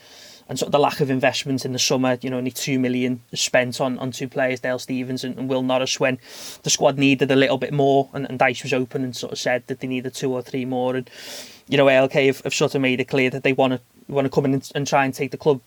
[0.49, 3.23] and sort of the lack of investment in the summer, you know, only two million
[3.33, 6.19] spent on, on two players, Dale Stephens and, and Will Norris, when
[6.63, 9.39] the squad needed a little bit more, and, and Dyche was open and sort of
[9.39, 11.09] said that they needed two or three more, and
[11.69, 14.27] you know, ALK have, have sort of made it clear that they want to want
[14.27, 15.61] to come in and, and try and take the club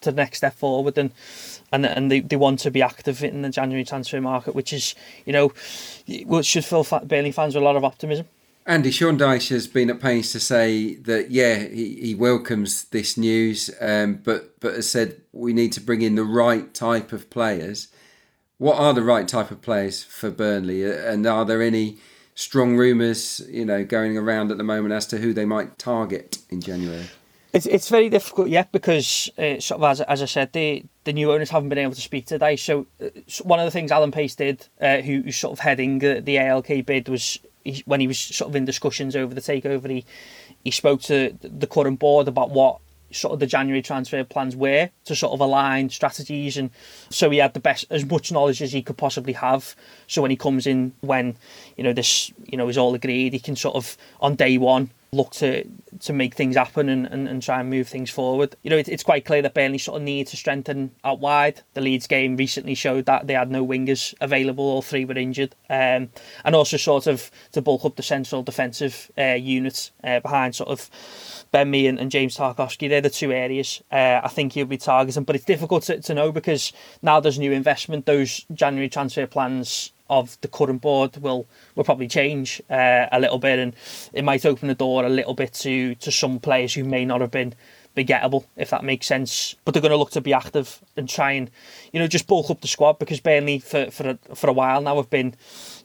[0.00, 1.12] to the next step forward, and
[1.72, 4.94] and and they, they want to be active in the January transfer market, which is
[5.24, 5.52] you know,
[6.24, 8.26] which should fill Burnley fans with a lot of optimism.
[8.68, 13.16] Andy Sean Dyche has been at pains to say that yeah he, he welcomes this
[13.16, 17.30] news, um, but but has said we need to bring in the right type of
[17.30, 17.88] players.
[18.58, 21.98] What are the right type of players for Burnley, and are there any
[22.34, 26.38] strong rumours you know going around at the moment as to who they might target
[26.50, 27.06] in January?
[27.56, 31.14] It's it's very difficult yet because uh, sort of as, as I said, the the
[31.14, 32.54] new owners haven't been able to speak today.
[32.56, 33.06] So uh,
[33.44, 36.36] one of the things Alan Pace did, uh, who, who's sort of heading the, the
[36.36, 40.04] ALK bid, was he, when he was sort of in discussions over the takeover, he
[40.64, 42.80] he spoke to the current board about what
[43.10, 46.68] sort of the January transfer plans were to sort of align strategies and
[47.08, 49.74] so he had the best as much knowledge as he could possibly have
[50.08, 51.36] so when he comes in when
[51.76, 54.90] you know this you know is all agreed he can sort of on day one
[55.16, 55.64] look to
[56.00, 58.54] to make things happen and, and, and try and move things forward.
[58.62, 61.62] You know, it, it's quite clear that Burnley sort of need to strengthen out wide.
[61.74, 65.54] The Leeds game recently showed that they had no wingers available, all three were injured.
[65.70, 66.10] Um,
[66.44, 70.68] and also sort of to bulk up the central defensive uh, units uh, behind sort
[70.68, 70.90] of
[71.50, 72.88] Ben and, and James Tarkowski.
[72.88, 75.24] They're the two areas uh, I think he'll be targeting.
[75.24, 78.06] But it's difficult to, to know because now there's new investment.
[78.06, 83.38] Those January transfer plans of the current board will will probably change uh, a little
[83.38, 83.74] bit, and
[84.12, 87.20] it might open the door a little bit to to some players who may not
[87.20, 87.54] have been
[87.94, 89.56] be gettable, if that makes sense.
[89.64, 91.50] But they're going to look to be active and try and,
[91.92, 94.80] you know, just bulk up the squad because Burnley for for a, for a while
[94.82, 95.34] now have been,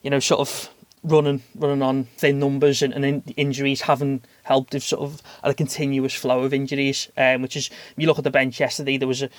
[0.03, 0.69] you know, sort of
[1.03, 5.53] running running on thin numbers and, and in, injuries haven't helped with sort of a
[5.53, 9.23] continuous flow of injuries um, which is you look at the bench yesterday there was
[9.23, 9.29] a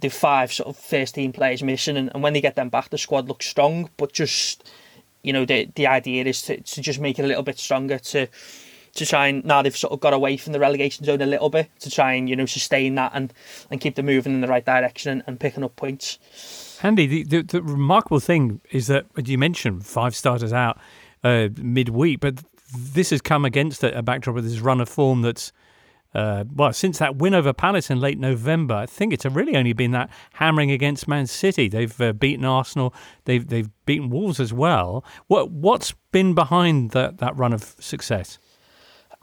[0.00, 2.90] the five sort of first team players missing and, and when they get them back
[2.90, 4.68] the squad looks strong but just
[5.22, 7.98] you know the the idea is to, to just make it a little bit stronger
[7.98, 8.26] to
[8.94, 11.48] to try and now they've sort of got away from the relegation zone a little
[11.48, 13.32] bit to try and you know sustain that and
[13.70, 16.18] and keep them moving in the right direction and, and picking up points.
[16.82, 20.80] Andy, the, the, the remarkable thing is that you mentioned five starters out
[21.24, 22.20] uh, midweek.
[22.20, 22.42] But
[22.74, 25.52] this has come against a, backdrop of this run of form that's.
[26.14, 29.72] Uh, well, since that win over Palace in late November, I think it's really only
[29.72, 31.68] been that hammering against Man City.
[31.68, 32.92] They've uh, beaten Arsenal.
[33.24, 35.06] They've they've beaten Wolves as well.
[35.28, 38.38] What what's been behind that that run of success?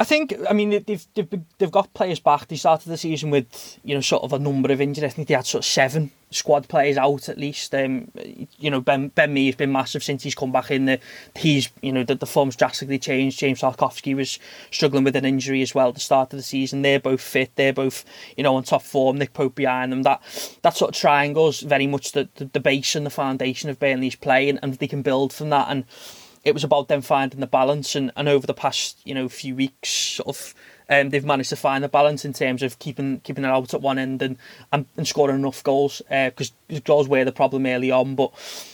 [0.02, 1.28] I think, I mean, they've, they've,
[1.58, 2.48] they've got players back.
[2.48, 5.04] They started the season with, you know, sort of a number of injuries.
[5.04, 7.76] I think they had sort of seven squad players out at least.
[7.76, 8.10] Um,
[8.58, 10.86] you know, Ben Ben Mee has been massive since he's come back in.
[10.86, 11.02] The,
[11.36, 13.40] he's, you know, the, the form's drastically changed.
[13.40, 14.40] James Tarkowski was
[14.72, 16.82] struggling with an injury as well at the start of the season.
[16.82, 17.52] They're both fit.
[17.56, 18.06] They're both,
[18.38, 19.18] you know, on top form.
[19.18, 20.04] Nick Pope behind them.
[20.04, 20.22] That
[20.62, 24.16] that sort of triangle's very much the, the, the base and the foundation of Burnley's
[24.16, 25.68] play, and, and they can build from that.
[25.70, 25.84] And
[26.44, 29.56] it was about them finding the balance and, and over the past you know few
[29.56, 30.54] weeks sort of
[30.90, 33.82] um, they've managed to find the balance in terms of keeping keeping it out at
[33.82, 34.38] one end and
[34.72, 38.32] and, and scoring enough goals because uh, goals were the problem early on but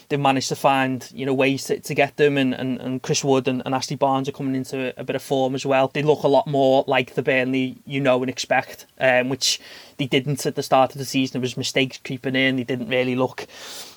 [0.10, 3.24] they've managed to find you know ways to, to get them and, and, and Chris
[3.24, 5.90] Wood and, and Ashley Barnes are coming into a, bit of form as well.
[5.94, 9.60] They look a lot more like the Burnley you know and expect um, which
[9.98, 11.34] they didn't at the start of the season.
[11.34, 12.56] There was mistakes creeping in.
[12.56, 13.48] They didn't really look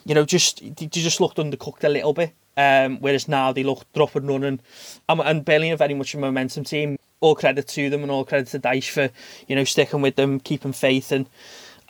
[0.04, 3.84] you know just they just looked undercooked a little bit Um, whereas now they look
[3.94, 4.58] up and running,
[5.08, 6.98] and, and Burnley are very much a momentum team.
[7.20, 9.10] All credit to them and all credit to Dyche for
[9.46, 11.26] you know sticking with them, keeping faith, and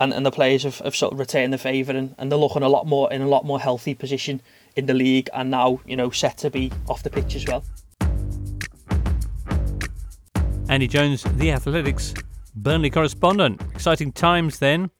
[0.00, 2.62] and, and the players have, have sort of returned the favour, and, and they're looking
[2.62, 4.40] a lot more in a lot more healthy position
[4.76, 7.64] in the league, and now you know set to be off the pitch as well.
[10.68, 12.14] Andy Jones, The Athletics
[12.54, 13.62] Burnley correspondent.
[13.72, 14.90] Exciting times then,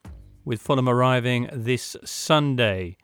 [0.44, 2.96] with Fulham arriving this Sunday.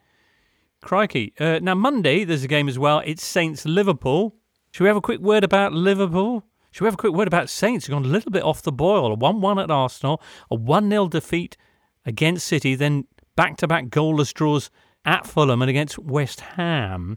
[0.81, 1.35] Crikey.
[1.39, 3.03] Uh, now, Monday, there's a game as well.
[3.05, 4.37] It's Saints Liverpool.
[4.70, 6.45] Should we have a quick word about Liverpool?
[6.75, 7.87] Should we have a quick word about Saints?
[7.87, 9.12] Gone a little bit off the boil.
[9.12, 10.20] A 1 1 at Arsenal,
[10.51, 11.57] a 1 0 defeat
[12.05, 13.07] against City, then
[13.37, 14.72] back to back goalless draws
[15.05, 17.16] at Fulham and against West Ham.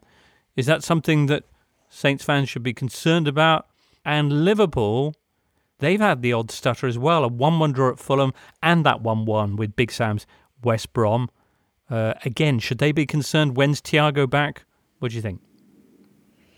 [0.56, 1.44] Is that something that
[1.90, 3.66] Saints fans should be concerned about?
[4.06, 5.16] And Liverpool,
[5.80, 9.02] they've had the odd stutter as well a 1 1 draw at Fulham and that
[9.02, 10.28] 1 1 with Big Sam's
[10.64, 11.32] West Brom.
[11.90, 13.58] Uh, again, should they be concerned?
[13.58, 14.66] When's Thiago back?
[15.00, 15.42] What do you think?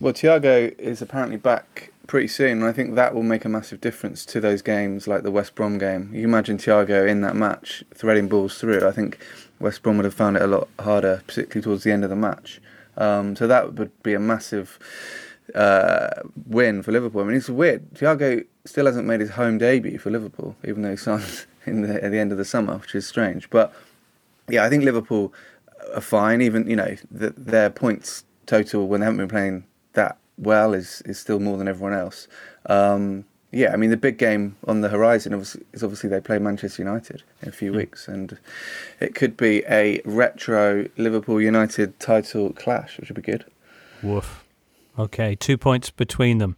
[0.02, 3.80] Well, Thiago is apparently back pretty soon, and I think that will make a massive
[3.80, 6.10] difference to those games like the West Brom game.
[6.12, 8.86] You imagine Thiago in that match threading balls through.
[8.86, 9.20] I think
[9.60, 12.16] West Brom would have found it a lot harder, particularly towards the end of the
[12.16, 12.60] match.
[12.98, 14.80] Um, so that would be a massive
[15.54, 16.10] uh,
[16.48, 17.22] win for Liverpool.
[17.22, 17.88] I mean, it's weird.
[17.94, 22.04] Thiago still hasn't made his home debut for Liverpool, even though he signed in the,
[22.04, 23.52] at the end of the summer, which is strange.
[23.52, 23.72] But
[24.50, 25.32] yeah, I think Liverpool
[25.94, 26.42] are fine.
[26.42, 31.02] Even you know the, their points total when they haven't been playing that well is
[31.06, 32.28] is still more than everyone else.
[32.66, 36.84] Um, yeah, I mean the big game on the horizon is obviously they play Manchester
[36.84, 37.78] United in a few mm.
[37.78, 38.38] weeks, and
[39.00, 43.46] it could be a retro Liverpool United title clash, which would be good.
[44.04, 44.46] Woof.
[44.98, 46.58] Okay, two points between them,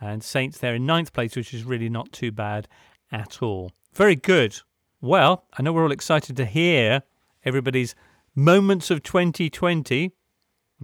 [0.00, 2.68] and Saints there in ninth place, which is really not too bad
[3.10, 3.72] at all.
[3.92, 4.60] Very good.
[5.00, 7.02] Well, I know we're all excited to hear
[7.44, 7.94] everybody's
[8.34, 10.12] moments of 2020.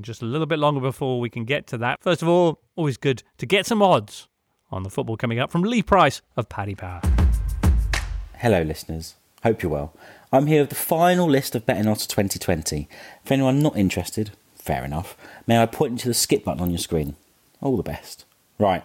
[0.01, 2.03] Just a little bit longer before we can get to that.
[2.03, 4.29] First of all, always good to get some odds
[4.71, 7.01] on the football coming up from Lee Price of Paddy Power.
[8.37, 9.17] Hello, listeners.
[9.43, 9.93] Hope you're well.
[10.33, 12.89] I'm here with the final list of betting odds 2020.
[13.25, 16.71] For anyone not interested, fair enough, may I point you to the skip button on
[16.71, 17.17] your screen?
[17.61, 18.25] All the best.
[18.59, 18.85] Right,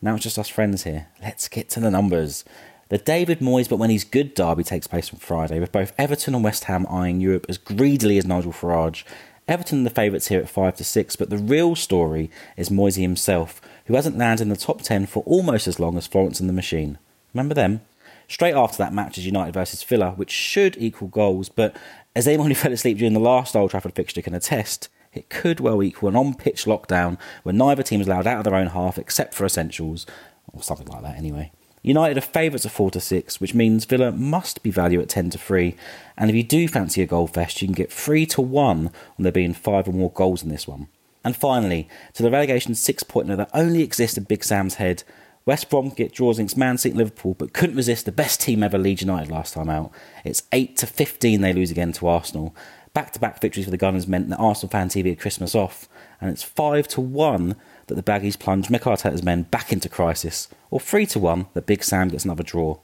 [0.00, 1.08] now it's just us friends here.
[1.20, 2.44] Let's get to the numbers.
[2.88, 6.34] The David Moyes, but when he's good derby takes place on Friday, with both Everton
[6.34, 9.02] and West Ham eyeing Europe as greedily as Nigel Farage.
[9.48, 13.02] Everton are the favourites here at 5 to 6, but the real story is Moisey
[13.02, 16.48] himself, who hasn't landed in the top 10 for almost as long as Florence and
[16.48, 16.98] the Machine.
[17.34, 17.80] Remember them?
[18.28, 21.76] Straight after that match is United versus Villa, which should equal goals, but
[22.14, 25.60] as anyone who fell asleep during the last Old Trafford fixture can attest, it could
[25.60, 28.68] well equal an on pitch lockdown where neither team is allowed out of their own
[28.68, 30.06] half except for essentials,
[30.52, 31.50] or something like that anyway.
[31.82, 35.30] United are favourites of 4 to 6, which means Villa must be value at 10
[35.30, 35.74] to 3.
[36.16, 38.92] And if you do fancy a goal fest, you can get 3 to 1 on
[39.18, 40.86] there being 5 or more goals in this one.
[41.24, 45.02] And finally, to the relegation 6 pointer that only exists in Big Sam's head,
[45.44, 48.62] West Brom get draws against Man City and Liverpool, but couldn't resist the best team
[48.62, 49.90] ever, Leeds United, last time out.
[50.24, 52.54] It's 8 to 15 they lose again to Arsenal.
[52.94, 55.88] Back to back victories for the Gunners meant that Arsenal fan TV had Christmas off,
[56.20, 57.56] and it's 5 to 1
[57.94, 61.66] that the Baggies plunge Mikel Arteta's men back into crisis, or 3 to 1 that
[61.66, 62.78] Big Sam gets another draw.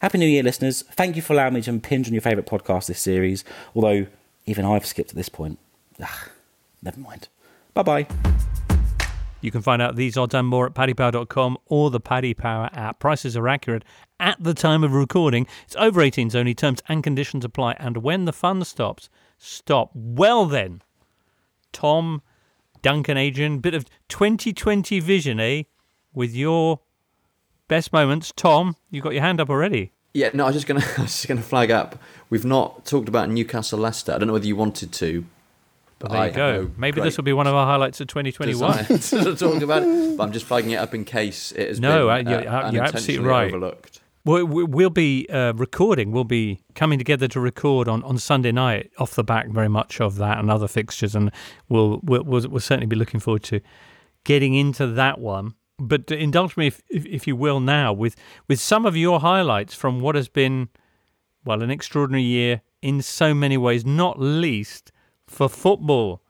[0.00, 0.82] Happy New Year, listeners.
[0.82, 3.44] Thank you for allowing me to impinge on your favourite podcast this series,
[3.74, 4.06] although
[4.46, 5.58] even I've skipped at this point.
[6.02, 6.30] Ugh,
[6.82, 7.28] never mind.
[7.74, 8.06] Bye bye.
[9.40, 12.98] You can find out these odds and more at paddypower.com or the Paddy Power app.
[12.98, 13.84] Prices are accurate
[14.18, 15.46] at the time of recording.
[15.64, 16.54] It's over 18s only.
[16.54, 17.76] Terms and conditions apply.
[17.78, 19.08] And when the fun stops,
[19.38, 19.90] stop.
[19.94, 20.82] Well, then,
[21.72, 22.20] Tom
[22.82, 25.64] Duncan Adrian, bit of 2020 vision, eh?
[26.12, 26.80] With your
[27.68, 28.32] best moments.
[28.34, 29.92] Tom, you've got your hand up already.
[30.12, 31.98] Yeah, no, I was just gonna, I was just gonna flag up.
[32.28, 34.12] We've not talked about Newcastle Leicester.
[34.12, 35.24] I don't know whether you wanted to.
[36.00, 36.70] But there you go.
[36.78, 38.84] Maybe this will be one of our highlights of 2021.
[38.86, 42.08] to talk about it, but I'm just flagging it up in case it has no,
[42.08, 43.48] been uh, you're, uh, you're absolutely right.
[43.48, 43.99] overlooked.
[44.22, 46.12] Well, we'll be uh, recording.
[46.12, 49.98] We'll be coming together to record on, on Sunday night off the back very much
[49.98, 51.30] of that and other fixtures, and
[51.70, 53.60] we'll we'll, we'll, we'll certainly be looking forward to
[54.24, 55.54] getting into that one.
[55.78, 58.14] But indulge me, if, if, if you will, now with
[58.46, 60.68] with some of your highlights from what has been,
[61.46, 64.92] well, an extraordinary year in so many ways, not least
[65.26, 66.22] for football.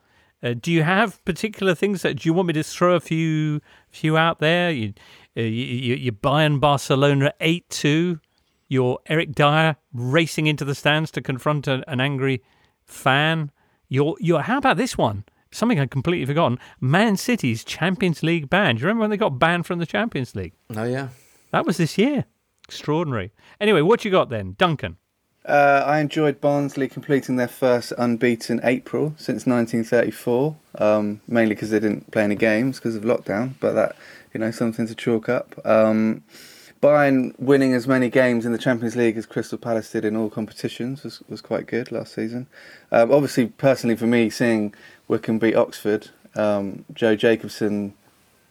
[0.43, 3.61] Uh, do you have particular things that do you want me to throw a few
[3.91, 4.71] few out there?
[4.71, 4.95] You,
[5.37, 8.21] uh, you, you, Bayern Barcelona 8 2.
[8.69, 12.43] Your Eric Dier racing into the stands to confront a, an angry
[12.85, 13.51] fan.
[13.89, 15.25] Your, your, how about this one?
[15.51, 16.59] Something I'd completely forgotten.
[16.81, 18.77] Man City's Champions League ban.
[18.77, 20.53] Do you remember when they got banned from the Champions League?
[20.77, 21.09] Oh, yeah.
[21.51, 22.27] That was this year.
[22.69, 23.33] Extraordinary.
[23.61, 24.55] Anyway, what you got then?
[24.57, 24.97] Duncan.
[25.45, 31.81] Uh, I enjoyed Barnsley completing their first unbeaten April since 1934, um, mainly because they
[31.81, 33.97] didn't play any games because of lockdown, but that,
[34.35, 35.59] you know, something to chalk up.
[35.65, 36.23] Um,
[36.83, 40.31] Bayern winning as many games in the Champions League as Crystal Palace did in all
[40.31, 42.47] competitions was, was quite good last season.
[42.91, 44.75] Um, obviously, personally for me, seeing
[45.09, 47.95] Wycombe beat Oxford, um, Joe Jacobson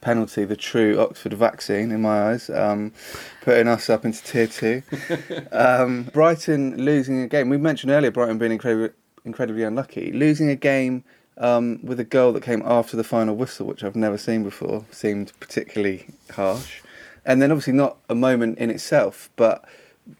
[0.02, 2.94] penalty, the true Oxford vaccine in my eyes, um,
[3.42, 4.84] putting us up into tier two.
[5.52, 7.50] um, Brighton losing a game.
[7.50, 8.90] We mentioned earlier Brighton being incredibly,
[9.26, 10.12] incredibly unlucky.
[10.12, 11.04] Losing a game
[11.38, 14.86] um, with a goal that came after the final whistle, which I've never seen before,
[14.92, 16.82] seemed particularly harsh.
[17.26, 19.66] And then obviously not a moment in itself, but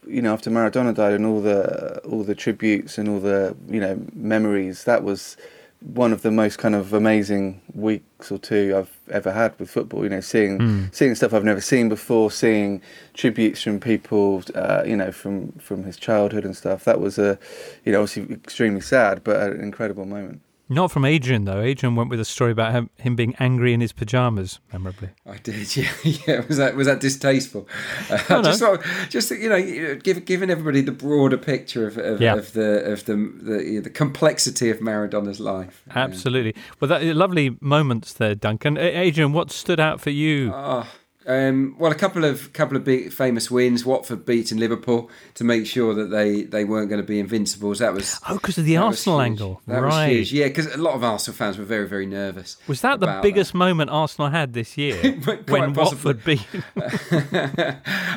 [0.06, 3.80] you know after Maradona died and all the all the tributes and all the you
[3.80, 5.36] know memories, that was
[5.80, 10.04] one of the most kind of amazing weeks or two I've ever had with football.
[10.04, 10.94] You know, seeing Mm.
[10.94, 12.82] seeing stuff I've never seen before, seeing
[13.14, 16.84] tributes from people, uh, you know, from from his childhood and stuff.
[16.84, 17.38] That was a,
[17.84, 20.40] you know, obviously extremely sad, but an incredible moment.
[20.72, 21.60] Not from Adrian though.
[21.60, 24.60] Adrian went with a story about him, him being angry in his pajamas.
[24.72, 25.10] Memorably.
[25.26, 26.46] I did, yeah, yeah.
[26.46, 27.68] Was that was that distasteful?
[28.08, 28.42] Uh, no.
[28.42, 32.34] just, sort of- just you know, give, giving everybody the broader picture of, of, Yeah.
[32.36, 35.82] of the of the, the the complexity of Maradona's life.
[35.94, 36.54] Absolutely.
[36.78, 38.78] Well, that lovely moments there, Duncan.
[38.78, 40.52] Adrian, what stood out for you?
[40.54, 40.86] Oh,
[41.30, 43.84] um, well, a couple of couple of big famous wins.
[43.84, 47.78] Watford beating Liverpool to make sure that they, they weren't going to be invincibles.
[47.78, 49.60] That was oh, because of the Arsenal angle.
[49.66, 50.08] That Right.
[50.18, 50.32] was huge.
[50.32, 52.56] Yeah, because a lot of Arsenal fans were very very nervous.
[52.66, 54.96] Was that the biggest moment Arsenal had this year
[55.48, 56.14] when possibly.
[56.14, 56.46] Watford beat?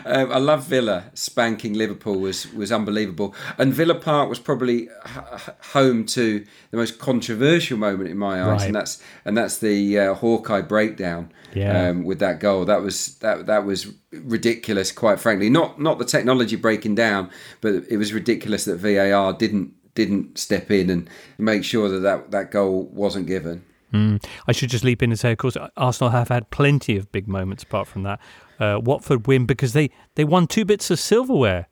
[0.05, 4.89] um, I love Villa spanking Liverpool was was unbelievable, and Villa Park was probably
[5.73, 8.65] home to the most controversial moment in my eyes, Right.
[8.67, 11.31] and that's and that's the uh, Hawkeye breakdown.
[11.55, 11.89] Yeah.
[11.89, 14.91] Um, with that goal, that was that that was ridiculous.
[14.91, 17.29] Quite frankly, not not the technology breaking down,
[17.61, 22.31] but it was ridiculous that VAR didn't didn't step in and make sure that that,
[22.31, 23.63] that goal wasn't given.
[23.93, 24.25] Mm.
[24.47, 27.27] I should just leap in and say, of course, Arsenal have had plenty of big
[27.27, 28.19] moments apart from that.
[28.59, 31.67] Uh, Watford win because they, they won two bits of silverware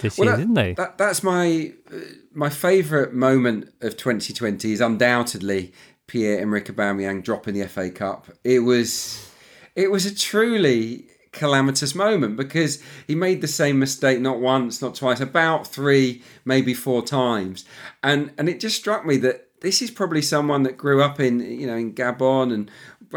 [0.00, 0.72] this Well, year, that- didn't they?
[0.74, 1.96] That, that's my uh,
[2.32, 5.74] my favourite moment of 2020 is undoubtedly
[6.08, 8.26] Pierre Emerick Aubameyang dropping the FA Cup.
[8.42, 9.30] It was
[9.76, 14.96] it was a truly calamitous moment because he made the same mistake not once, not
[14.96, 17.64] twice, about three, maybe four times,
[18.02, 21.40] and and it just struck me that this is probably someone that grew up in
[21.40, 22.70] you know in Gabon and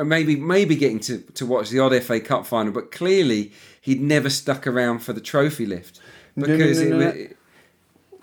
[0.08, 4.30] maybe maybe getting to, to watch the odd FA Cup final, but clearly he'd never
[4.30, 6.00] stuck around for the trophy lift
[6.36, 7.06] no, because no, no, it no.
[7.08, 7.36] was.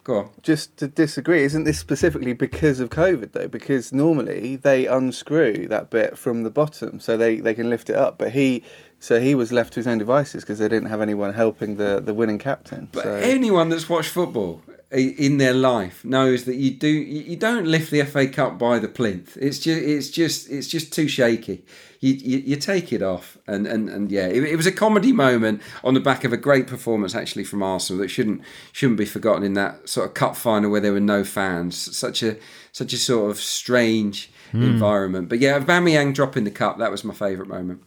[0.09, 0.31] Go on.
[0.43, 3.47] Just to disagree, isn't this specifically because of COVID though?
[3.47, 7.97] Because normally they unscrew that bit from the bottom so they, they can lift it
[7.97, 8.17] up.
[8.17, 8.65] But he,
[8.99, 12.01] so he was left to his own devices because they didn't have anyone helping the,
[12.01, 12.89] the winning captain.
[12.91, 13.15] But so.
[13.17, 17.91] anyone that's watched football in their life knows that you do you you don't lift
[17.91, 19.37] the FA Cup by the plinth.
[19.37, 21.65] It's just it's just it's just too shaky.
[22.01, 25.13] You you, you take it off and and, and yeah, it, it was a comedy
[25.13, 28.41] moment on the back of a great performance actually from Arsenal that shouldn't
[28.73, 31.77] shouldn't be forgotten in that sort of cup final where there were no fans.
[31.97, 32.37] Such a
[32.73, 34.63] such a sort of strange Hmm.
[34.63, 35.29] environment.
[35.29, 37.83] But yeah, Aubameyang dropping the cup that was my favourite moment.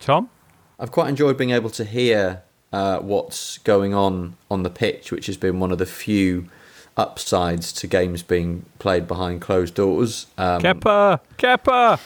[0.00, 0.30] Tom?
[0.78, 2.42] I've quite enjoyed being able to hear
[2.72, 6.48] uh, what's going on on the pitch, which has been one of the few
[6.96, 10.26] upsides to games being played behind closed doors.
[10.38, 11.20] Um, Kepper!
[11.36, 12.00] Kepper!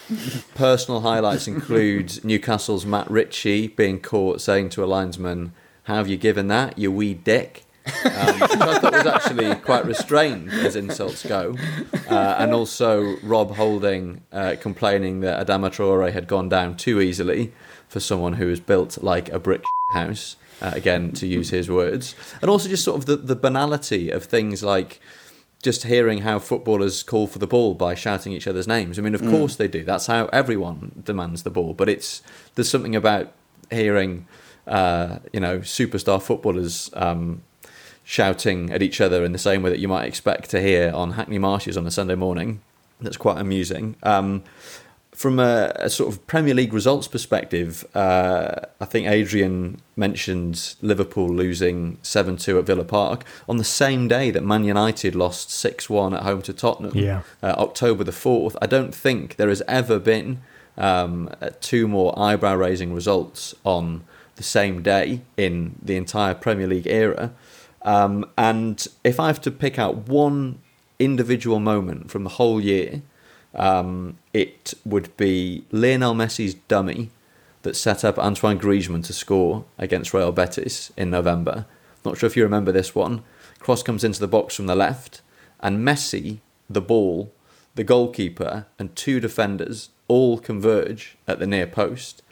[0.54, 5.52] Personal highlights include Newcastle's Matt Ritchie being caught saying to a linesman,
[5.84, 7.64] How have you given that, you wee dick?
[8.04, 11.56] um, which I thought was actually quite restrained as insults go.
[12.08, 17.52] Uh, and also Rob Holding uh, complaining that Adama Traore had gone down too easily
[17.88, 19.62] for someone who was built like a brick
[19.94, 22.14] house, uh, again, to use his words.
[22.42, 25.00] And also just sort of the, the banality of things like
[25.62, 28.98] just hearing how footballers call for the ball by shouting each other's names.
[28.98, 29.30] I mean, of Mm.
[29.30, 29.84] course they do.
[29.84, 31.74] That's how everyone demands the ball.
[31.74, 32.22] But it's
[32.54, 33.32] there's something about
[33.70, 34.26] hearing,
[34.66, 37.42] uh, you know, superstar footballers um,
[38.04, 41.12] shouting at each other in the same way that you might expect to hear on
[41.12, 42.60] Hackney Marshes on a Sunday morning.
[43.00, 43.96] That's quite amusing.
[44.02, 44.42] Um,
[45.20, 51.28] from a, a sort of Premier League results perspective, uh, I think Adrian mentioned Liverpool
[51.28, 55.90] losing 7 2 at Villa Park on the same day that Man United lost 6
[55.90, 57.20] 1 at home to Tottenham, Yeah.
[57.42, 58.56] uh, October the 4th.
[58.62, 60.40] I don't think there has ever been
[60.78, 64.04] um, uh, two more eyebrow raising results on
[64.36, 67.32] the same day in the entire Premier League era.
[67.82, 70.60] Um, and if I have to pick out one
[70.98, 73.02] individual moment from the whole year,
[73.54, 77.10] um, it would be Lionel Messi's dummy
[77.62, 81.66] that set up Antoine Griezmann to score against Real Betis in November.
[82.04, 83.22] Not sure if you remember this one.
[83.58, 85.20] cross comes into the box from the left,
[85.60, 86.38] and Messi,
[86.68, 87.32] the ball,
[87.74, 92.22] the goalkeeper, and two defenders all converge at the near post.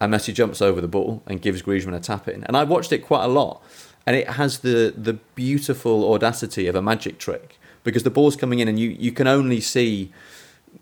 [0.00, 2.44] And Messi jumps over the ball and gives Griezmann a tap in.
[2.44, 3.62] And I watched it quite a lot,
[4.06, 8.58] and it has the the beautiful audacity of a magic trick because the ball's coming
[8.58, 10.12] in and you, you can only see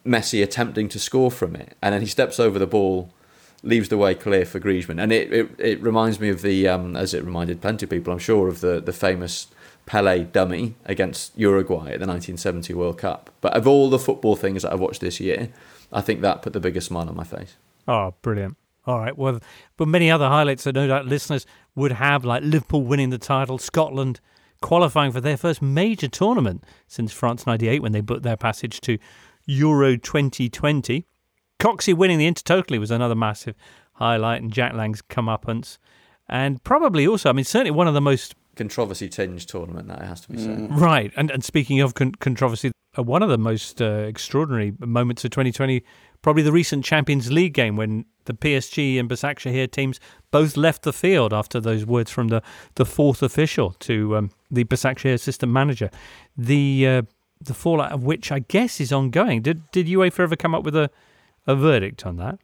[0.07, 3.11] Messi attempting to score from it, and then he steps over the ball,
[3.63, 6.97] leaves the way clear for Griezmann, and it it, it reminds me of the um,
[6.97, 9.49] as it reminded plenty of people, I'm sure, of the the famous
[9.87, 13.31] Pele dummy against Uruguay at the 1970 World Cup.
[13.41, 15.49] But of all the football things that I've watched this year,
[15.91, 17.57] I think that put the biggest smile on my face.
[17.87, 18.59] Oh, brilliant.
[18.87, 19.17] All right.
[19.17, 19.41] Well,
[19.79, 23.57] but many other highlights that no doubt listeners would have, like Liverpool winning the title,
[23.57, 24.21] Scotland
[24.61, 28.99] qualifying for their first major tournament since France 98 when they booked their passage to
[29.49, 31.07] Euro 2020.
[31.59, 33.57] Coxey winning the Intertotally was another massive
[33.95, 35.79] highlight, and Jack Lang's comeuppance.
[36.29, 40.21] And probably also, I mean, certainly one of the most controversy tinged tournament that has
[40.23, 40.59] to be said.
[40.59, 40.81] Mm.
[40.81, 45.25] Right, and and speaking of con- controversy, uh, one of the most uh, extraordinary moments
[45.25, 45.83] of 2020,
[46.21, 49.99] probably the recent Champions League game when the PSG and Başakşehir teams
[50.31, 52.43] both left the field after those words from the
[52.75, 55.91] the fourth official to um, the Başakşehir assistant manager.
[56.37, 57.03] The uh,
[57.41, 59.43] the fallout of which I guess is ongoing.
[59.43, 60.91] Did did UEFA ever come up with a
[61.47, 62.35] a verdict on that?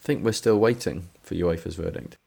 [0.00, 2.18] I think we're still waiting for UEFA's verdict.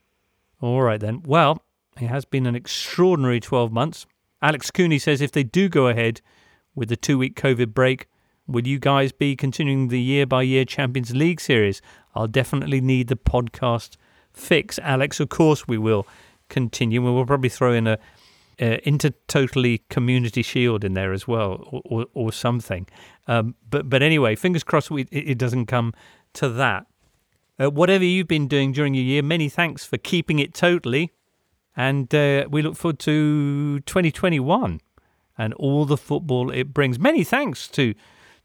[0.62, 1.22] All right then.
[1.24, 1.62] Well,
[2.00, 4.06] it has been an extraordinary 12 months.
[4.42, 6.22] Alex Cooney says if they do go ahead
[6.76, 8.08] with the two week COVID break,
[8.48, 11.82] will you guys be continuing the year by year Champions League series?
[12.16, 13.98] I'll definitely need the podcast
[14.32, 14.80] fix.
[14.80, 16.08] Alex, of course, we will
[16.50, 17.02] continue.
[17.02, 18.00] We will probably throw in a,
[18.60, 22.88] a inter totally community shield in there as well, or, or, or something.
[23.28, 25.94] Um, but but anyway, fingers crossed we, it, it doesn't come
[26.34, 26.88] to that.
[27.60, 31.12] Uh, whatever you've been doing during your year, many thanks for keeping it totally.
[31.76, 34.82] And uh, we look forward to 2021
[35.38, 37.00] and all the football it brings.
[37.00, 37.94] Many thanks to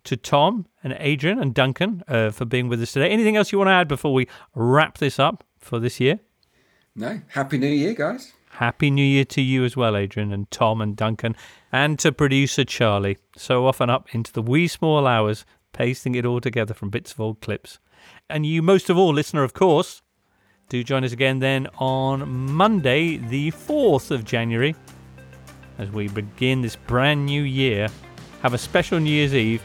[0.05, 3.09] to Tom and Adrian and Duncan uh, for being with us today.
[3.09, 6.19] Anything else you want to add before we wrap this up for this year?
[6.97, 7.21] No.
[7.29, 8.33] Happy New Year, guys.
[8.57, 11.35] Happy New Year to you as well, Adrian and Tom and Duncan,
[11.73, 13.17] and to producer Charlie.
[13.35, 17.21] So often up into the wee small hours, pasting it all together from bits of
[17.21, 17.79] old clips.
[18.29, 20.03] And you, most of all, listener, of course,
[20.69, 24.75] do join us again then on Monday, the 4th of January,
[25.79, 27.89] as we begin this brand new year.
[28.43, 29.63] Have a special New Year's Eve,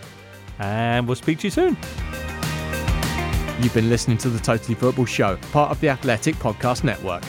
[0.60, 1.76] and we'll speak to you soon.
[3.62, 7.24] You've been listening to the Totally Football Show, part of the Athletic Podcast Network.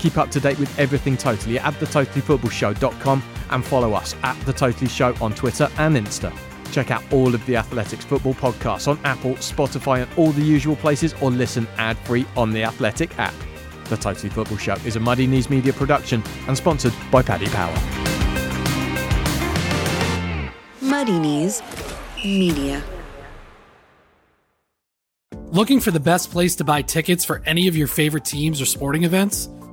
[0.00, 4.88] Keep up to date with everything Totally at thetotallyfootballshow.com and follow us at The Totally
[4.88, 6.34] Show on Twitter and Insta.
[6.72, 10.74] Check out all of the Athletics football podcasts on Apple, Spotify, and all the usual
[10.76, 13.34] places, or listen ad free on the Athletic app.
[13.90, 17.74] The Totally Football Show is a Muddy Knees Media production and sponsored by Paddy Power.
[20.80, 21.60] Muddy Knees
[22.24, 22.82] Media.
[25.50, 28.64] Looking for the best place to buy tickets for any of your favorite teams or
[28.64, 29.50] sporting events?